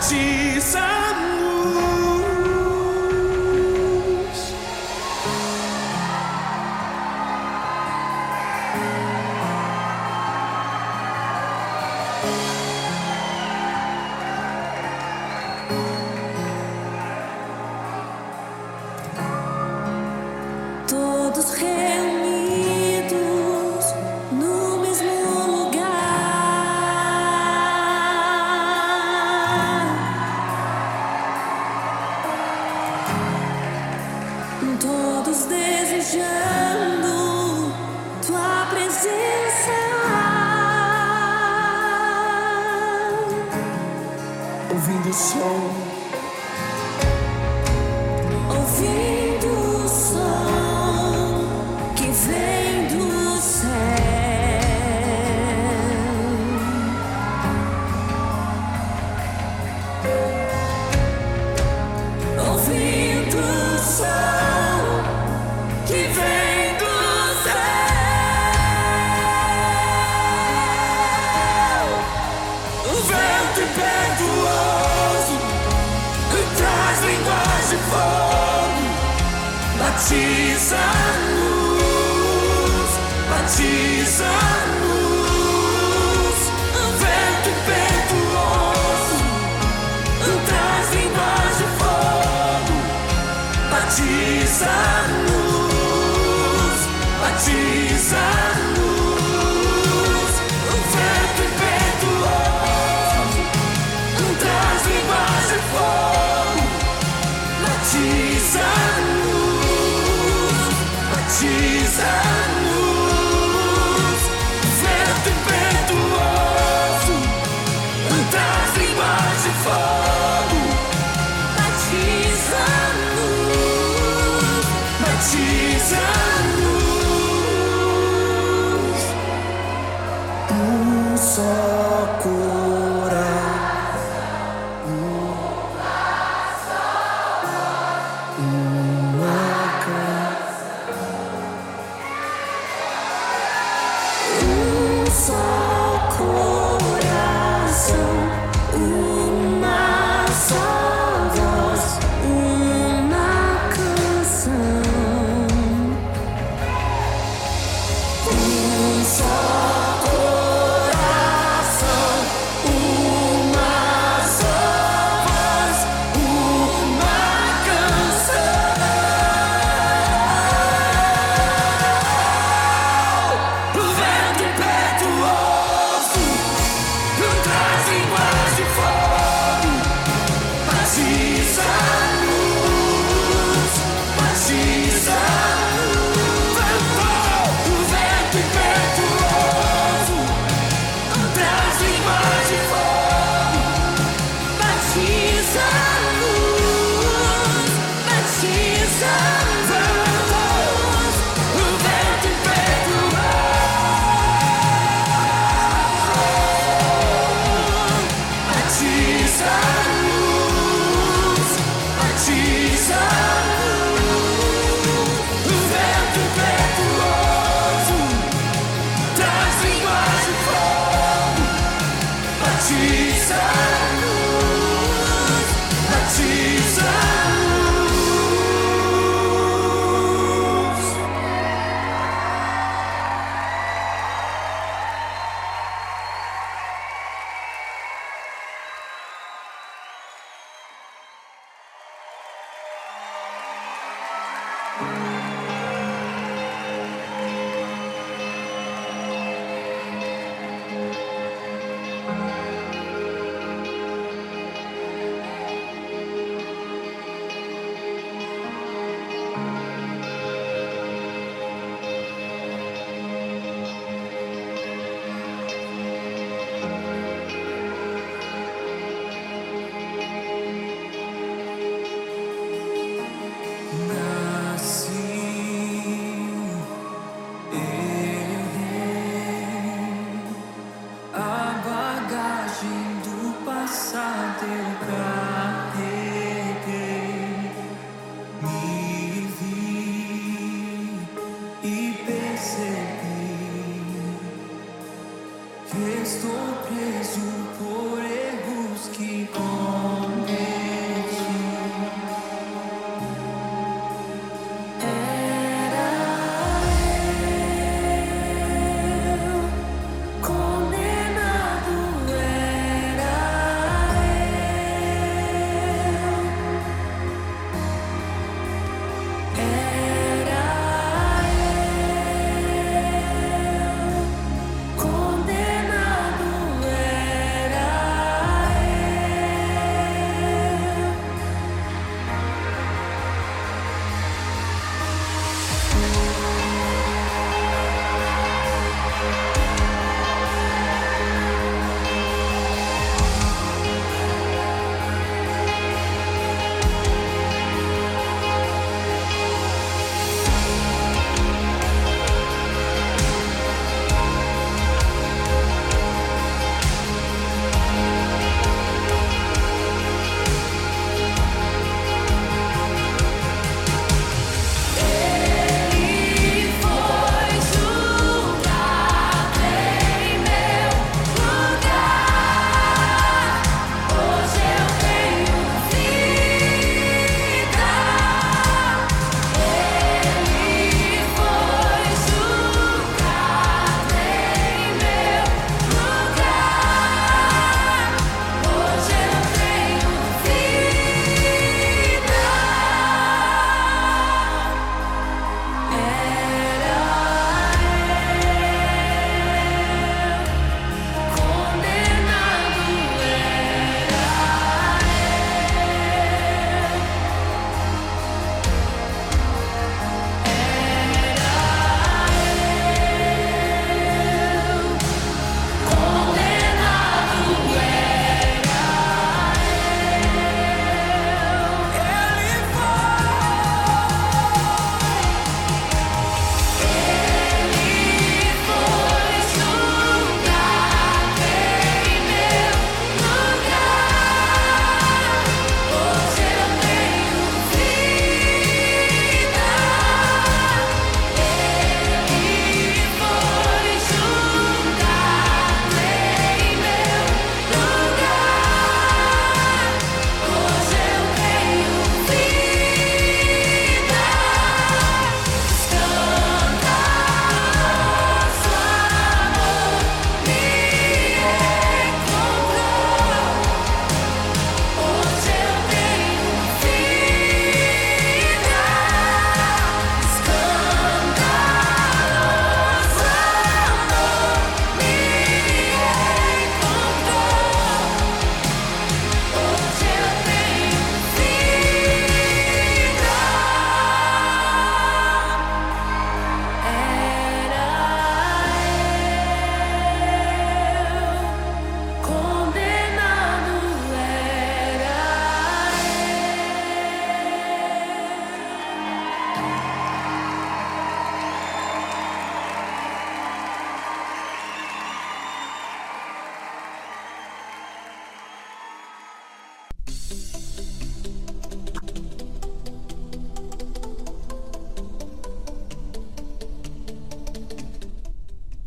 [0.00, 0.87] Jesus.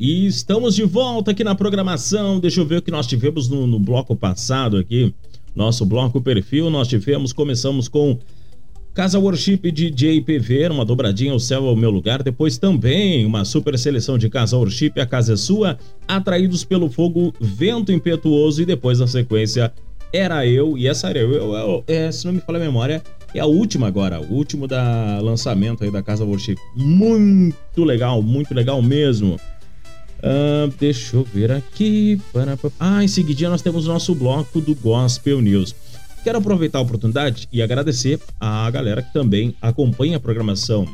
[0.04, 2.40] E estamos de volta aqui na programação.
[2.40, 5.14] Deixa eu ver o que nós tivemos no, no bloco passado aqui.
[5.56, 8.18] Nosso bloco perfil, nós tivemos, começamos com
[8.96, 12.24] Casa Worship DJ PV, uma dobradinha, o céu é o meu lugar.
[12.24, 15.78] Depois também uma super seleção de Casa Worship, a casa é sua.
[16.08, 18.60] Atraídos pelo fogo, vento impetuoso.
[18.60, 19.72] E depois, na sequência,
[20.12, 20.80] Era Eu.
[20.80, 23.04] E essa era eu, eu, eu é, se não me falha a memória,
[23.36, 26.58] é a última agora, o último da lançamento aí da Casa Worship.
[26.76, 29.40] Muito legal, muito legal mesmo.
[30.24, 32.22] Ah, deixa eu ver aqui.
[32.80, 35.76] Ah, em seguidinha nós temos o nosso bloco do Gospel News.
[36.24, 40.86] Quero aproveitar a oportunidade e agradecer a galera que também acompanha a programação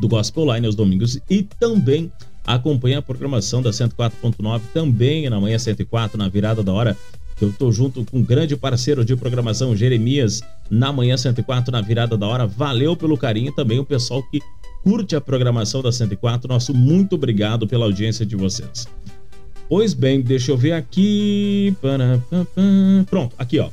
[0.00, 2.12] do Gospel Line aos domingos e também
[2.46, 6.96] acompanha a programação da 104.9 também na manhã 104 na virada da hora.
[7.40, 12.16] Eu tô junto com um grande parceiro de programação Jeremias na manhã 104 na virada
[12.16, 12.46] da hora.
[12.46, 14.40] Valeu pelo carinho também o pessoal que
[14.82, 16.48] curte a programação da 104.
[16.48, 18.86] Nosso muito obrigado pela audiência de vocês.
[19.68, 21.76] Pois bem, deixa eu ver aqui.
[23.10, 23.68] Pronto, aqui ó.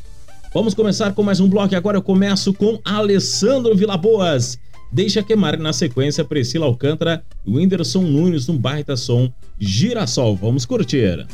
[0.53, 4.57] Vamos começar com mais um bloco agora eu começo com Alessandro Vilaboas.
[4.91, 9.30] Deixa queimar na sequência Priscila Alcântara e Whindersson Nunes no baita som
[9.60, 10.36] Girassol.
[10.36, 11.26] Vamos curtir.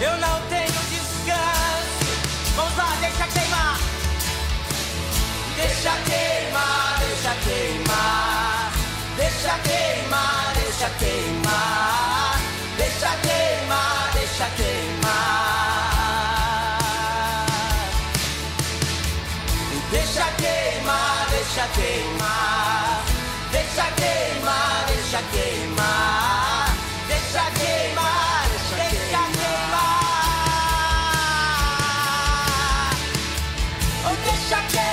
[0.00, 2.54] Eu não tenho descanso.
[2.56, 3.78] Vamos lá, deixa queimar.
[5.56, 8.72] Deixa queimar, deixa queimar,
[9.16, 11.40] deixa queimar, deixa queimar.
[14.56, 15.10] queimar.
[19.90, 23.04] Deixa queimar, deixa queimar.
[23.52, 26.10] Deixa queimar, deixa queimar.
[26.50, 26.59] Deixa
[34.50, 34.89] shock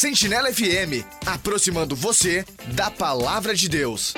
[0.00, 4.14] Sentinela FM, aproximando você da palavra de Deus.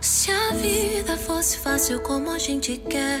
[0.00, 3.20] Se a vida fosse fácil como a gente quer,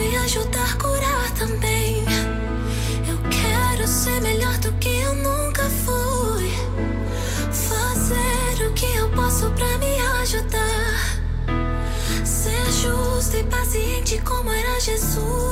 [0.00, 2.04] e ajudar a curar também.
[3.08, 6.50] Eu quero ser melhor do que eu nunca fui.
[7.52, 11.18] Fazer o que eu posso pra me ajudar.
[12.24, 15.47] Ser justo e paciente como era Jesus.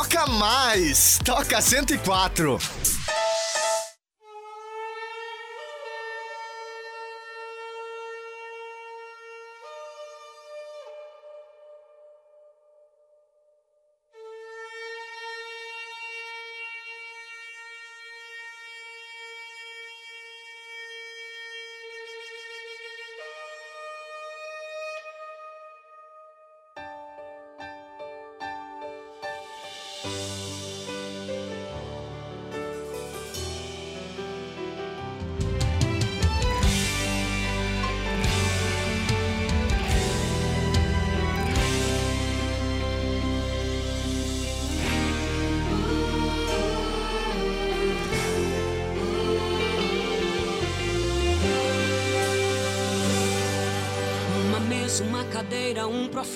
[0.00, 1.18] Toca mais!
[1.22, 2.58] Toca 104!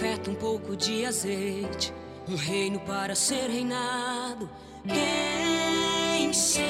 [0.05, 1.91] oferta um pouco de azeite,
[2.29, 4.51] um reino para ser reinado.
[4.87, 6.69] Quem será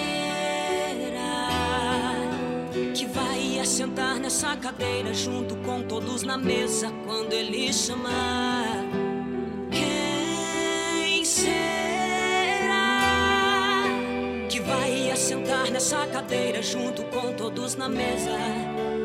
[2.95, 8.85] que vai assentar nessa cadeira junto com todos na mesa quando ele chamar?
[9.73, 11.57] Quem será
[14.49, 19.04] que vai assentar nessa cadeira junto com todos na mesa?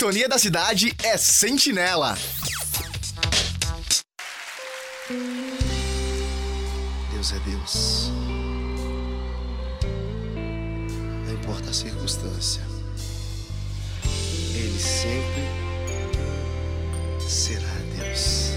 [0.00, 2.16] Sintonia da cidade é Sentinela.
[7.12, 8.10] Deus é Deus.
[11.26, 12.62] Não importa a circunstância,
[14.54, 15.42] Ele sempre
[17.28, 17.68] será
[17.98, 18.52] Deus.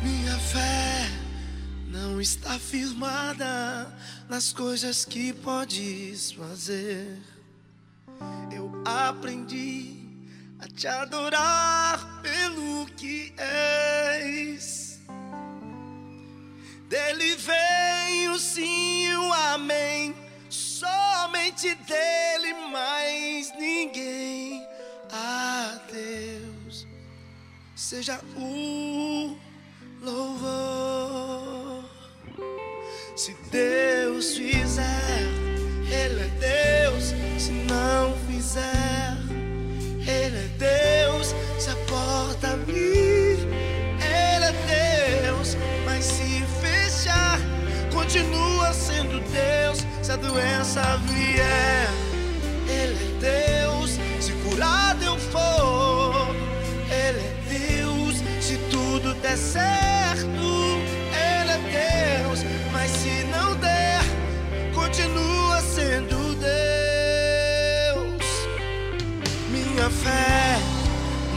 [0.00, 1.10] Minha fé
[1.88, 3.92] não está firmada
[4.28, 7.18] nas coisas que podes fazer.
[8.88, 10.08] Aprendi
[10.58, 14.98] a te adorar pelo que és.
[16.88, 20.14] Dele vem o sim o amém.
[20.48, 24.66] Somente dele, mais ninguém.
[25.12, 26.86] A Deus
[27.76, 29.36] seja o
[30.00, 31.84] louvor.
[33.14, 35.28] Se Deus fizer,
[35.90, 37.12] Ele é Deus.
[37.38, 41.34] Se não fizer, Ele é Deus.
[41.58, 43.38] Se a porta abrir,
[44.00, 45.56] Ele é Deus.
[45.84, 47.38] Mas se fechar,
[47.92, 49.84] continua sendo Deus.
[50.02, 51.88] Se a doença vier,
[52.66, 53.98] Ele é Deus.
[54.18, 56.34] Se curado eu for,
[56.90, 58.16] Ele é Deus.
[58.40, 60.26] Se tudo der certo,
[61.12, 62.44] Ele é Deus.
[62.72, 64.00] Mas se não der,
[64.74, 65.47] continua
[69.88, 70.58] Minha fé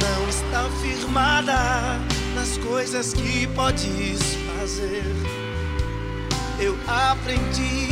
[0.02, 1.56] não está firmada
[2.36, 4.20] nas coisas que podes
[4.60, 5.06] fazer.
[6.60, 7.92] Eu aprendi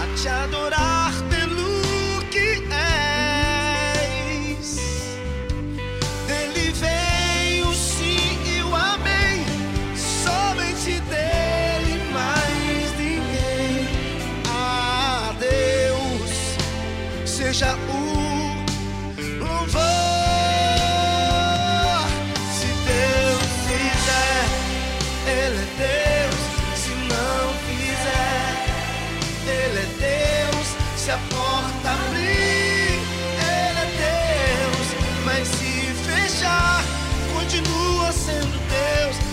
[0.00, 2.62] a te adorar pelo que
[4.30, 4.76] és.
[6.28, 9.44] Dele vem o sim e o amém.
[9.96, 13.88] Somente dele, mais ninguém.
[14.48, 16.30] A Deus
[17.26, 18.11] seja o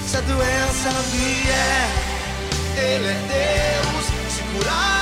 [0.09, 1.87] Se a doença vier,
[2.75, 4.05] Ele é Deus.
[4.33, 4.98] Se curar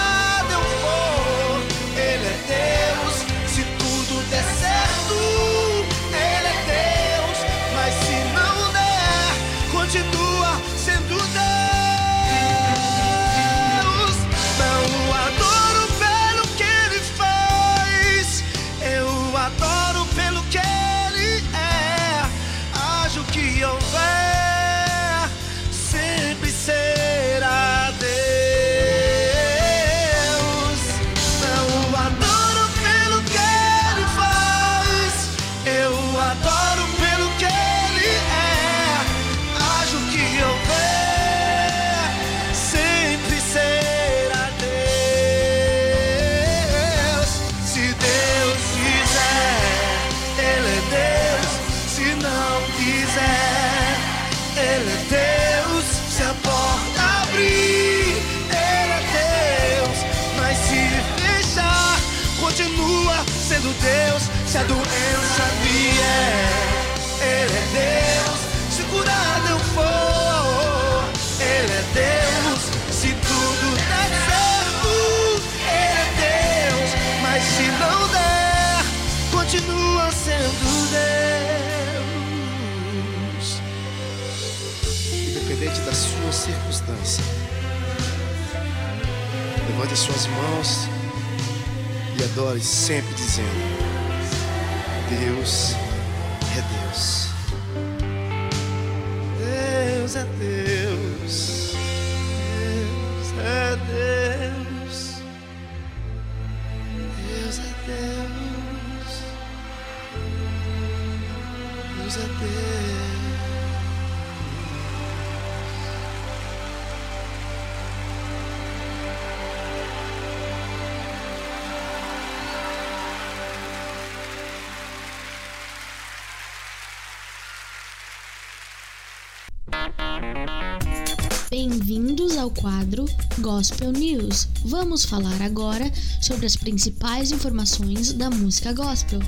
[132.58, 133.06] quadro
[133.40, 134.50] Gospel News.
[134.66, 139.20] Vamos falar agora sobre as principais informações da música gospel.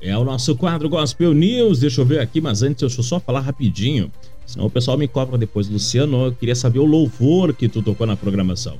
[0.00, 1.80] É o nosso quadro Gospel News.
[1.80, 4.10] Deixa eu ver aqui, mas antes deixa eu só falar rapidinho.
[4.46, 5.68] Senão o pessoal me cobra depois.
[5.68, 8.78] Luciano, eu queria saber o louvor que tu tocou na programação.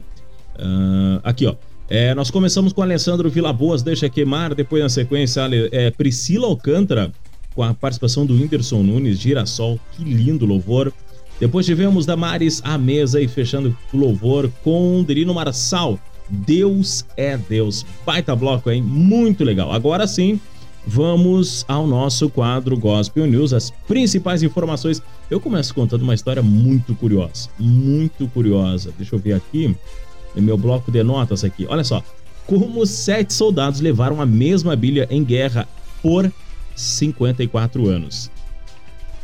[0.57, 1.57] Ah, aqui, ó.
[1.89, 4.55] É, nós começamos com Alessandro Vilaboas, Deixa Queimar.
[4.55, 7.13] Depois, na sequência, é, Priscila Alcântara,
[7.55, 9.79] com a participação do Whindersson Nunes, Girassol.
[9.93, 10.93] Que lindo louvor.
[11.39, 15.99] Depois tivemos Damares à mesa e fechando o louvor com Derino Marçal.
[16.29, 17.87] Deus é Deus.
[18.05, 18.83] Baita bloco, hein?
[18.83, 19.73] Muito legal.
[19.73, 20.41] Agora sim,
[20.87, 25.01] vamos ao nosso quadro Gospel News, as principais informações.
[25.31, 27.49] Eu começo contando uma história muito curiosa.
[27.59, 28.93] Muito curiosa.
[28.97, 29.77] Deixa eu ver aqui.
[30.41, 31.67] Meu bloco de notas aqui.
[31.69, 32.03] Olha só.
[32.47, 35.67] Como sete soldados levaram a mesma Bíblia em guerra
[36.01, 36.31] por
[36.77, 38.31] 54 anos.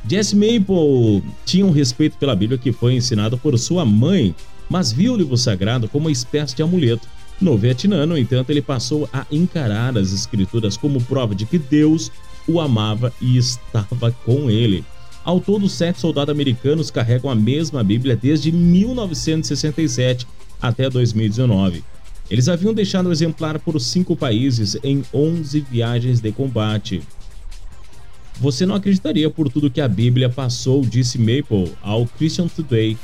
[0.09, 4.35] Jesse Maple tinha um respeito pela Bíblia que foi ensinado por sua mãe,
[4.69, 7.07] mas viu o livro sagrado como uma espécie de amuleto.
[7.41, 12.11] No Vietnã, no entanto, ele passou a encarar as escrituras como prova de que Deus
[12.49, 14.85] o amava e estava com ele.
[15.25, 20.27] Ao todo, sete soldados americanos carregam a mesma Bíblia desde 1967
[20.63, 21.85] até 2019.
[22.31, 27.03] Eles haviam deixado o exemplar por cinco países em 11 viagens de combate.
[28.41, 32.97] Você não acreditaria por tudo que a Bíblia passou, disse Maple ao Christian Today.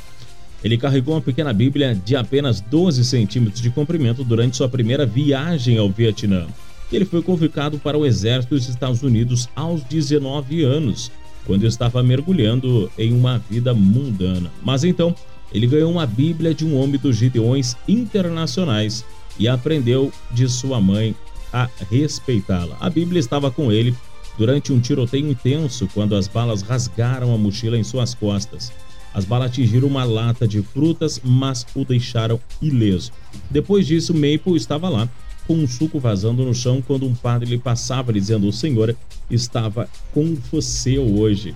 [0.63, 5.77] Ele carregou uma pequena Bíblia de apenas 12 centímetros de comprimento durante sua primeira viagem
[5.77, 6.47] ao Vietnã.
[6.91, 11.11] Ele foi convocado para o exército dos Estados Unidos aos 19 anos,
[11.45, 14.51] quando estava mergulhando em uma vida mundana.
[14.63, 15.15] Mas então,
[15.53, 19.05] ele ganhou uma Bíblia de um homem dos Gideões internacionais
[19.37, 21.15] e aprendeu de sua mãe
[21.51, 22.77] a respeitá-la.
[22.79, 23.95] A Bíblia estava com ele
[24.37, 28.71] durante um tiroteio intenso quando as balas rasgaram a mochila em suas costas.
[29.13, 33.11] As balas atingiram uma lata de frutas, mas o deixaram ileso.
[33.49, 35.09] Depois disso, Maple estava lá,
[35.47, 38.95] com um suco vazando no chão, quando um padre lhe passava dizendo: O Senhor
[39.31, 41.55] estava com você hoje.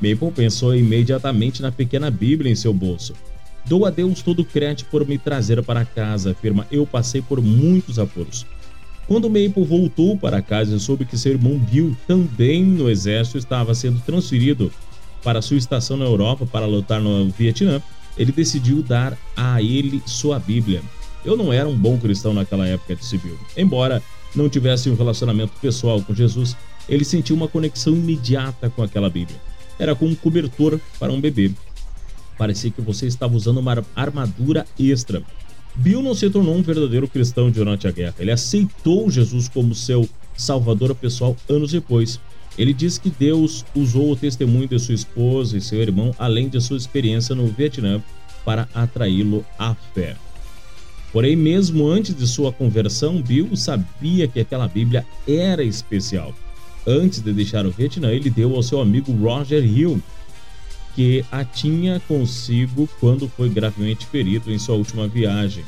[0.00, 3.14] Maple pensou imediatamente na pequena Bíblia em seu bolso.
[3.66, 6.66] Dou a Deus todo o crédito por me trazer para casa, afirma.
[6.70, 8.46] Eu passei por muitos apuros.
[9.06, 14.00] Quando Maple voltou para casa soube que seu irmão Bill, também no exército, estava sendo
[14.00, 14.72] transferido
[15.22, 17.82] para sua estação na Europa para lutar no Vietnã,
[18.16, 20.82] ele decidiu dar a ele sua Bíblia.
[21.24, 23.38] Eu não era um bom cristão naquela época, disse Bill.
[23.56, 24.02] Embora
[24.34, 26.56] não tivesse um relacionamento pessoal com Jesus,
[26.88, 29.40] ele sentiu uma conexão imediata com aquela Bíblia.
[29.78, 31.50] Era como um cobertor para um bebê.
[32.36, 35.22] Parecia que você estava usando uma armadura extra.
[35.76, 38.14] Bill não se tornou um verdadeiro cristão durante a guerra.
[38.18, 42.20] Ele aceitou Jesus como seu salvador pessoal anos depois.
[42.56, 46.60] Ele diz que Deus usou o testemunho de sua esposa e seu irmão, além de
[46.60, 48.02] sua experiência no Vietnã,
[48.44, 50.16] para atraí-lo à fé.
[51.12, 56.34] Porém, mesmo antes de sua conversão, Bill sabia que aquela Bíblia era especial.
[56.86, 60.02] Antes de deixar o Vietnã, ele deu ao seu amigo Roger Hill,
[60.94, 65.64] que a tinha consigo quando foi gravemente ferido em sua última viagem.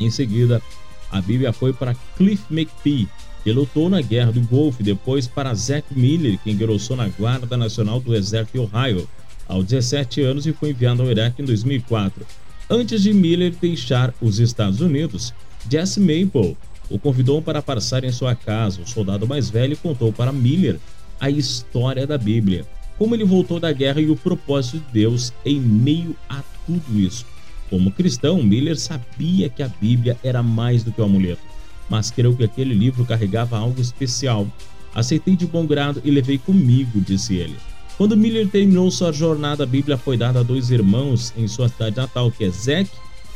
[0.00, 0.62] Em seguida,
[1.10, 3.08] a Bíblia foi para Cliff McPhee,
[3.44, 7.56] que lutou na Guerra do Golfo, e depois para Zack Miller, que engrossou na Guarda
[7.56, 9.08] Nacional do Exército de Ohio
[9.46, 12.24] aos 17 anos e foi enviado ao Iraque em 2004.
[12.70, 15.34] Antes de Miller deixar os Estados Unidos,
[15.68, 16.56] Jesse Maple
[16.88, 18.80] o convidou para passar em sua casa.
[18.80, 20.78] O soldado mais velho contou para Miller
[21.20, 22.66] a história da Bíblia
[23.02, 27.26] como ele voltou da guerra e o propósito de Deus em meio a tudo isso.
[27.68, 31.42] Como cristão, Miller sabia que a Bíblia era mais do que um amuleto,
[31.90, 34.46] mas creu que aquele livro carregava algo especial.
[34.94, 37.56] Aceitei de bom grado e levei comigo, disse ele.
[37.98, 41.96] Quando Miller terminou sua jornada, a Bíblia foi dada a dois irmãos em sua cidade
[41.96, 42.88] natal, que é Zack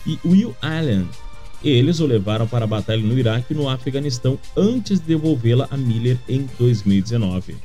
[0.07, 1.09] e Will Allen.
[1.65, 5.77] Eles o levaram para a batalha no Iraque e no Afeganistão antes de devolvê-la a
[5.77, 7.57] Miller em 2019.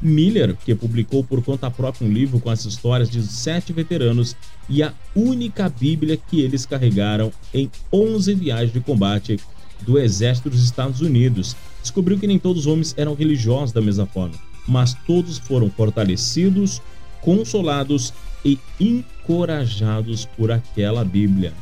[0.00, 4.34] Miller, que publicou por conta própria um livro com as histórias de sete veteranos
[4.68, 9.38] e a única Bíblia que eles carregaram em 11 viagens de combate
[9.82, 14.06] do Exército dos Estados Unidos, descobriu que nem todos os homens eram religiosos da mesma
[14.06, 14.34] forma,
[14.66, 16.80] mas todos foram fortalecidos,
[17.20, 18.12] consolados
[18.44, 21.52] e encorajados por aquela Bíblia.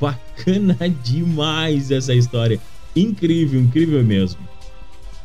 [0.00, 2.60] Bacana demais essa história.
[2.94, 4.47] Incrível, incrível mesmo.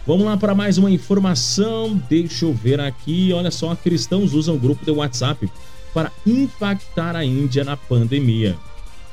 [0.06, 1.96] Vamos lá para mais uma informação.
[2.10, 3.32] Deixa eu ver aqui.
[3.32, 5.50] Olha só, cristãos usam o grupo de WhatsApp
[5.94, 8.58] para impactar a Índia na pandemia.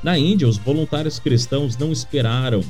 [0.02, 2.64] Na Índia, os voluntários cristãos não esperaram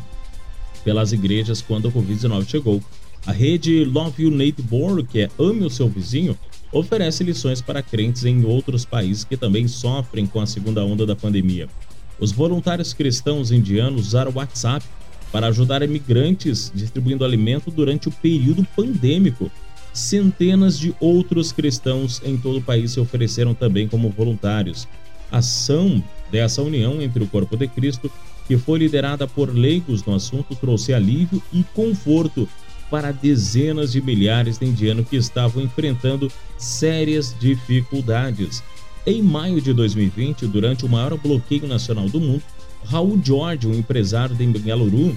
[0.84, 2.82] pelas igrejas quando o Covid-19 chegou.
[3.26, 6.36] A rede Love Your Neighbor, que é Ame o seu vizinho,
[6.70, 11.16] oferece lições para crentes em outros países que também sofrem com a segunda onda da
[11.16, 11.70] pandemia.
[12.18, 14.84] Os voluntários cristãos indianos usaram o WhatsApp
[15.32, 19.50] para ajudar imigrantes distribuindo alimento durante o período pandêmico.
[19.92, 24.88] Centenas de outros cristãos em todo o país se ofereceram também como voluntários.
[25.30, 28.10] Ação dessa união entre o corpo de Cristo,
[28.46, 32.48] que foi liderada por leigos no assunto, trouxe alívio e conforto
[32.90, 38.62] para dezenas de milhares de indianos que estavam enfrentando sérias dificuldades.
[39.06, 42.42] Em maio de 2020, durante o maior bloqueio nacional do mundo,
[42.84, 45.16] Raul George, um empresário de Bengaluru,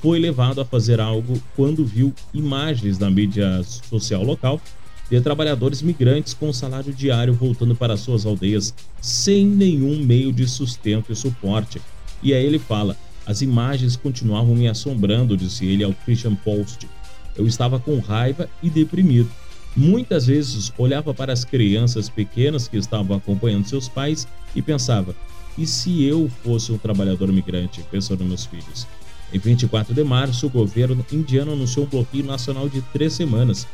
[0.00, 4.60] foi levado a fazer algo quando viu imagens na mídia social local
[5.08, 11.12] de trabalhadores migrantes com salário diário voltando para suas aldeias sem nenhum meio de sustento
[11.12, 11.80] e suporte.
[12.22, 16.88] E aí ele fala: as imagens continuavam me assombrando, disse ele ao Christian Post.
[17.36, 19.30] Eu estava com raiva e deprimido.
[19.76, 24.26] Muitas vezes olhava para as crianças pequenas que estavam acompanhando seus pais
[24.56, 25.14] e pensava:
[25.56, 28.86] e se eu fosse um trabalhador migrante, pensando nos meus filhos?
[29.32, 33.66] Em 24 de março, o governo indiano anunciou um bloqueio nacional de três semanas.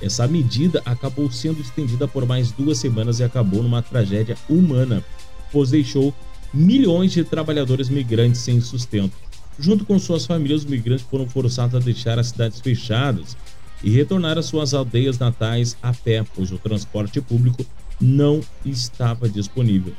[0.00, 5.02] Essa medida acabou sendo estendida por mais duas semanas e acabou numa tragédia humana,
[5.50, 6.14] pois deixou
[6.52, 9.14] milhões de trabalhadores migrantes sem sustento.
[9.58, 13.36] Junto com suas famílias, os migrantes foram forçados a deixar as cidades fechadas
[13.82, 17.64] e retornar às suas aldeias natais a pé, pois o transporte público
[17.98, 19.94] não estava disponível.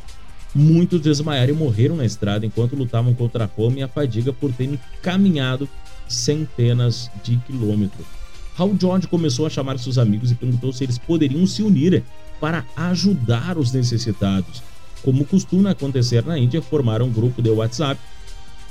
[0.55, 4.51] Muitos desmaiaram e morreram na estrada enquanto lutavam contra a fome e a fadiga por
[4.51, 5.67] terem caminhado
[6.07, 8.05] centenas de quilômetros.
[8.57, 12.03] Hal George começou a chamar seus amigos e perguntou se eles poderiam se unir
[12.39, 14.63] para ajudar os necessitados.
[15.03, 18.01] Como costuma acontecer na Índia, formaram um grupo de WhatsApp.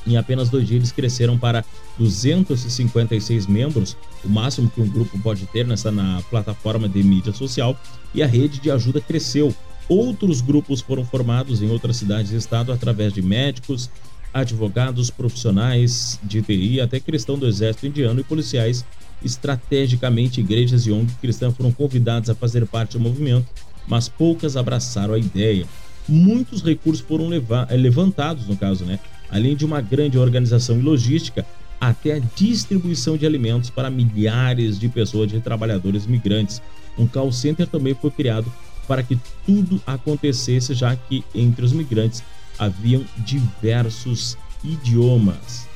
[0.05, 1.65] Em apenas dois dias, eles cresceram para
[1.99, 7.79] 256 membros, o máximo que um grupo pode ter nessa na plataforma de mídia social,
[8.15, 9.55] e a rede de ajuda cresceu
[9.89, 13.89] Outros grupos foram formados em outras cidades e estado através de médicos,
[14.35, 18.85] advogados, profissionais de TI, até cristão do exército indiano e policiais.
[19.25, 23.47] Estrategicamente, igrejas e ONG cristãs foram convidadas a fazer parte do movimento,
[23.87, 25.65] mas poucas abraçaram a ideia.
[26.09, 29.01] muitos recursos foram eh, levantados, no caso, né?
[29.31, 31.45] Além de uma grande organização e logística,
[31.81, 36.63] até a distribuição de alimentos para milhares de pessoas, de trabalhadores migrantes.
[36.99, 38.51] Um call center também foi criado
[38.87, 42.23] para que tudo acontecesse, já que entre os migrantes
[42.59, 45.69] haviam diversos idiomas.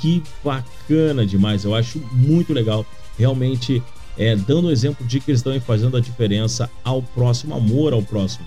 [0.00, 2.84] Que bacana demais, eu acho muito legal.
[3.18, 3.82] Realmente,
[4.18, 8.44] é, dando exemplo de cristão e fazendo a diferença ao próximo, amor ao próximo.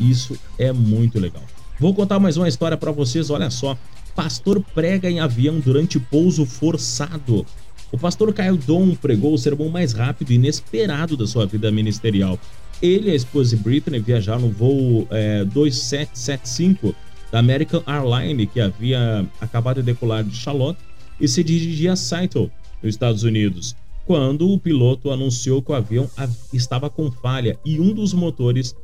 [0.00, 1.42] Isso é muito legal.
[1.78, 3.76] Vou contar mais uma história para vocês, olha só.
[4.14, 7.44] Pastor prega em avião durante pouso forçado.
[7.92, 12.38] O pastor Caio Dom pregou o sermão mais rápido e inesperado da sua vida ministerial.
[12.82, 16.94] Ele e a esposa Britney viajaram no voo é, 2775
[17.30, 20.78] da American Airlines, que havia acabado de decolar de Charlotte
[21.20, 22.50] e se dirigia a Seattle,
[22.82, 23.74] nos Estados Unidos,
[24.04, 26.08] quando o piloto anunciou que o avião
[26.52, 28.76] estava com falha e um dos motores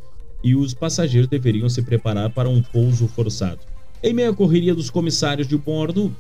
[0.43, 3.61] e os passageiros deveriam se preparar para um pouso forçado.
[4.03, 6.15] Em meio à correria dos comissários de bordo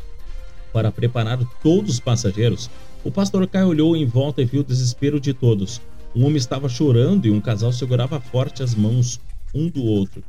[0.72, 2.70] para preparar todos os passageiros,
[3.04, 5.80] o pastor Caio olhou em volta e viu o desespero de todos.
[6.14, 9.18] Um homem estava chorando e um casal segurava forte as mãos
[9.54, 10.22] um do outro.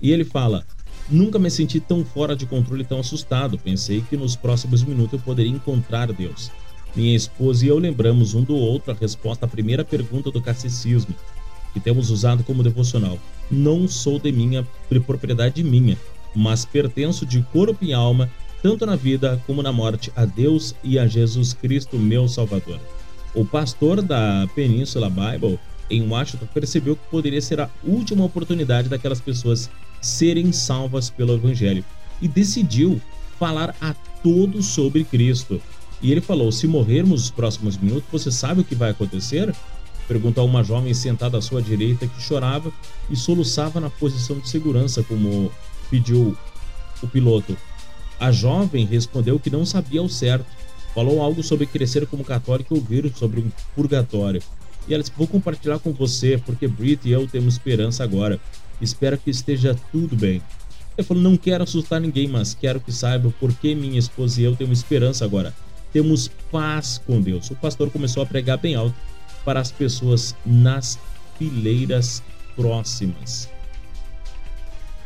[0.00, 0.64] E ele fala:
[1.08, 3.58] Nunca me senti tão fora de controle e tão assustado.
[3.58, 6.50] Pensei que nos próximos minutos eu poderia encontrar Deus.
[6.96, 11.14] Minha esposa e eu lembramos um do outro a resposta à primeira pergunta do catecismo,
[11.74, 13.18] que temos usado como devocional.
[13.50, 15.98] Não sou de minha de propriedade minha,
[16.34, 18.30] mas pertenço de corpo e alma,
[18.62, 22.80] tanto na vida como na morte, a Deus e a Jesus Cristo, meu Salvador.
[23.36, 25.60] O pastor da Península Bible
[25.90, 29.68] em Washington percebeu que poderia ser a última oportunidade daquelas pessoas
[30.00, 31.84] serem salvas pelo Evangelho
[32.22, 32.98] e decidiu
[33.38, 33.92] falar a
[34.22, 35.60] todos sobre Cristo.
[36.00, 39.54] E ele falou: Se morrermos nos próximos minutos, você sabe o que vai acontecer?
[40.08, 42.72] Perguntou a uma jovem sentada à sua direita que chorava
[43.10, 45.52] e soluçava na posição de segurança, como
[45.90, 46.34] pediu
[47.02, 47.54] o piloto.
[48.18, 50.46] A jovem respondeu que não sabia ao certo.
[50.96, 54.42] Falou algo sobre crescer como católico e ouvir sobre um purgatório.
[54.88, 58.40] E ela disse: Vou compartilhar com você, porque Brit e eu temos esperança agora.
[58.80, 60.40] Espero que esteja tudo bem.
[60.96, 64.56] Ele falou: Não quero assustar ninguém, mas quero que saiba porque minha esposa e eu
[64.56, 65.54] temos esperança agora.
[65.92, 67.50] Temos paz com Deus.
[67.50, 68.96] O pastor começou a pregar bem alto
[69.44, 70.98] para as pessoas nas
[71.38, 72.22] fileiras
[72.56, 73.50] próximas.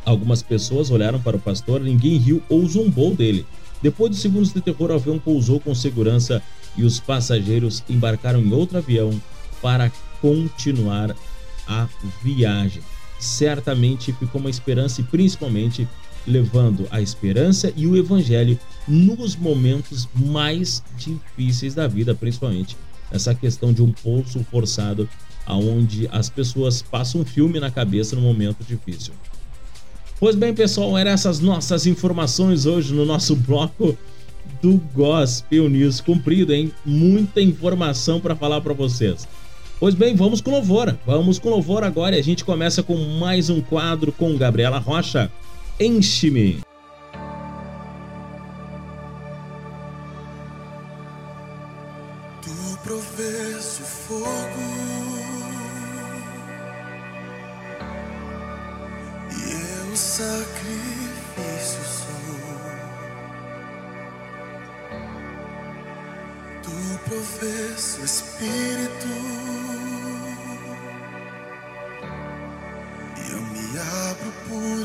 [0.04, 3.44] Algumas pessoas olharam para o pastor, ninguém riu ou zombou dele.
[3.82, 6.42] Depois de segundos de terror, o avião pousou com segurança
[6.76, 9.20] e os passageiros embarcaram em outro avião
[9.62, 9.90] para
[10.20, 11.14] continuar
[11.66, 11.88] a
[12.22, 12.82] viagem.
[13.18, 15.88] Certamente ficou uma esperança e principalmente
[16.26, 22.76] levando a esperança e o evangelho nos momentos mais difíceis da vida, principalmente
[23.10, 25.08] essa questão de um pouso forçado
[25.46, 29.12] aonde as pessoas passam um filme na cabeça no momento difícil.
[30.20, 33.96] Pois bem, pessoal, eram essas nossas informações hoje no nosso bloco
[34.60, 36.02] do Gospel News.
[36.02, 36.70] Cumprido, hein?
[36.84, 39.26] Muita informação para falar para vocês.
[39.80, 40.94] Pois bem, vamos com louvor.
[41.06, 45.32] Vamos com louvor agora e a gente começa com mais um quadro com Gabriela Rocha.
[45.80, 46.69] Enche-me.
[60.20, 62.10] Sacrifício sou.
[66.62, 66.76] Tu
[67.08, 69.08] provês o Espírito
[73.16, 74.79] e eu me abro por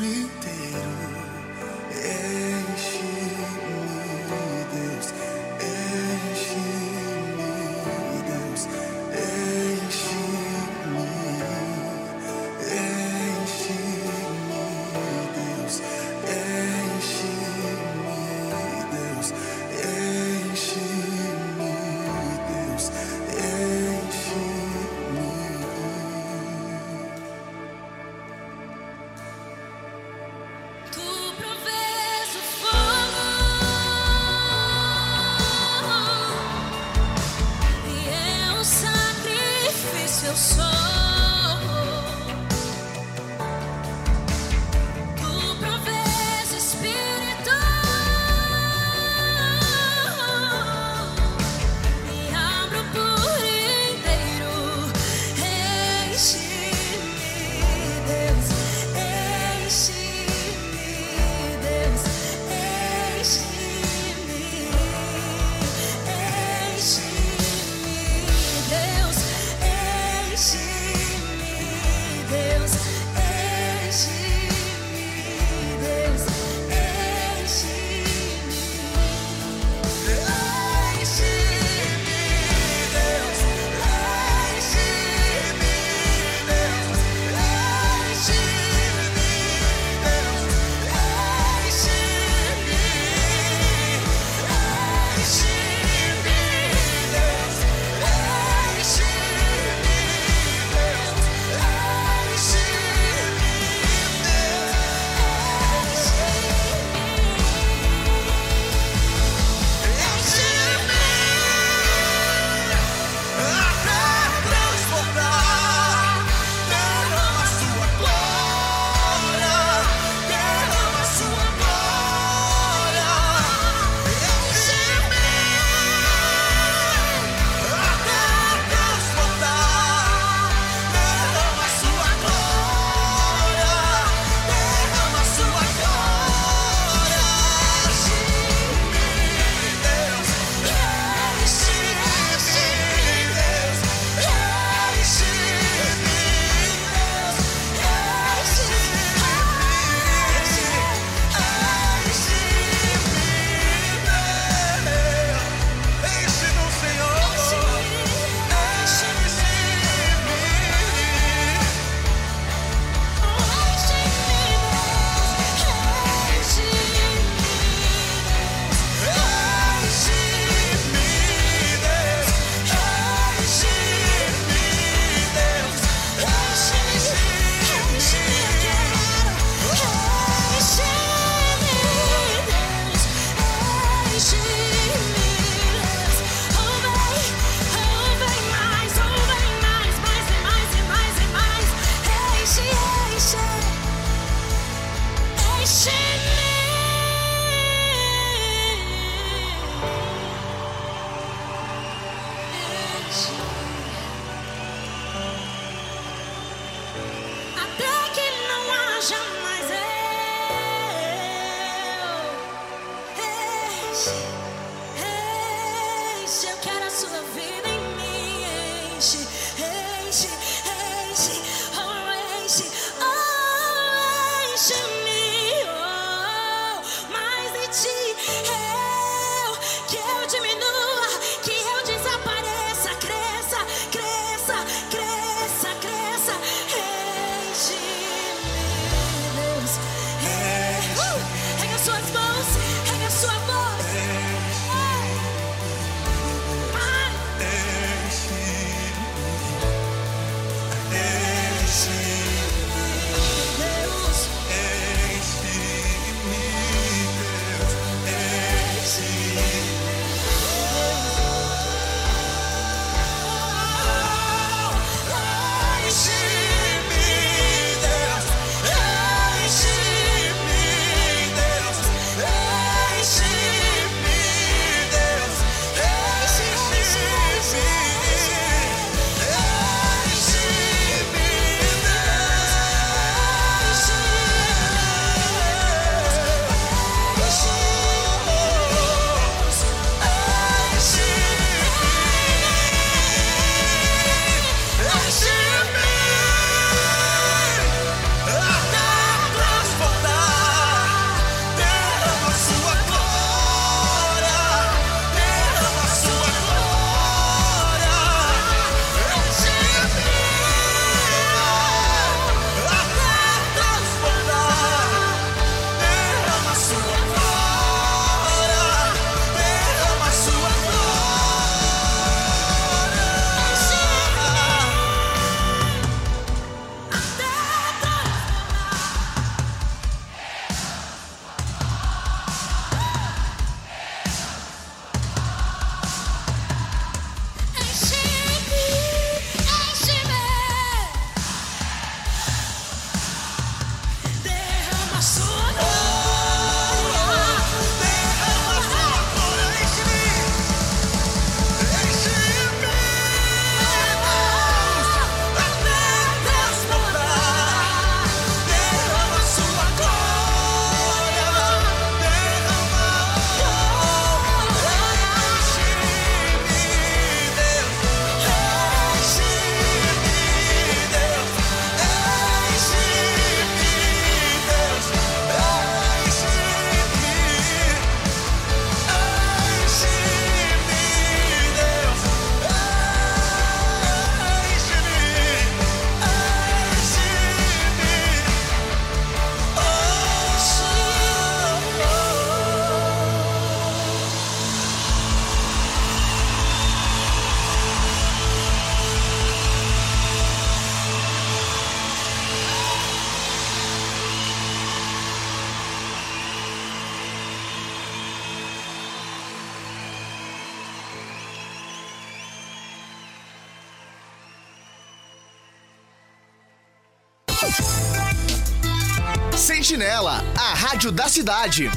[420.56, 421.70] rádio da cidade.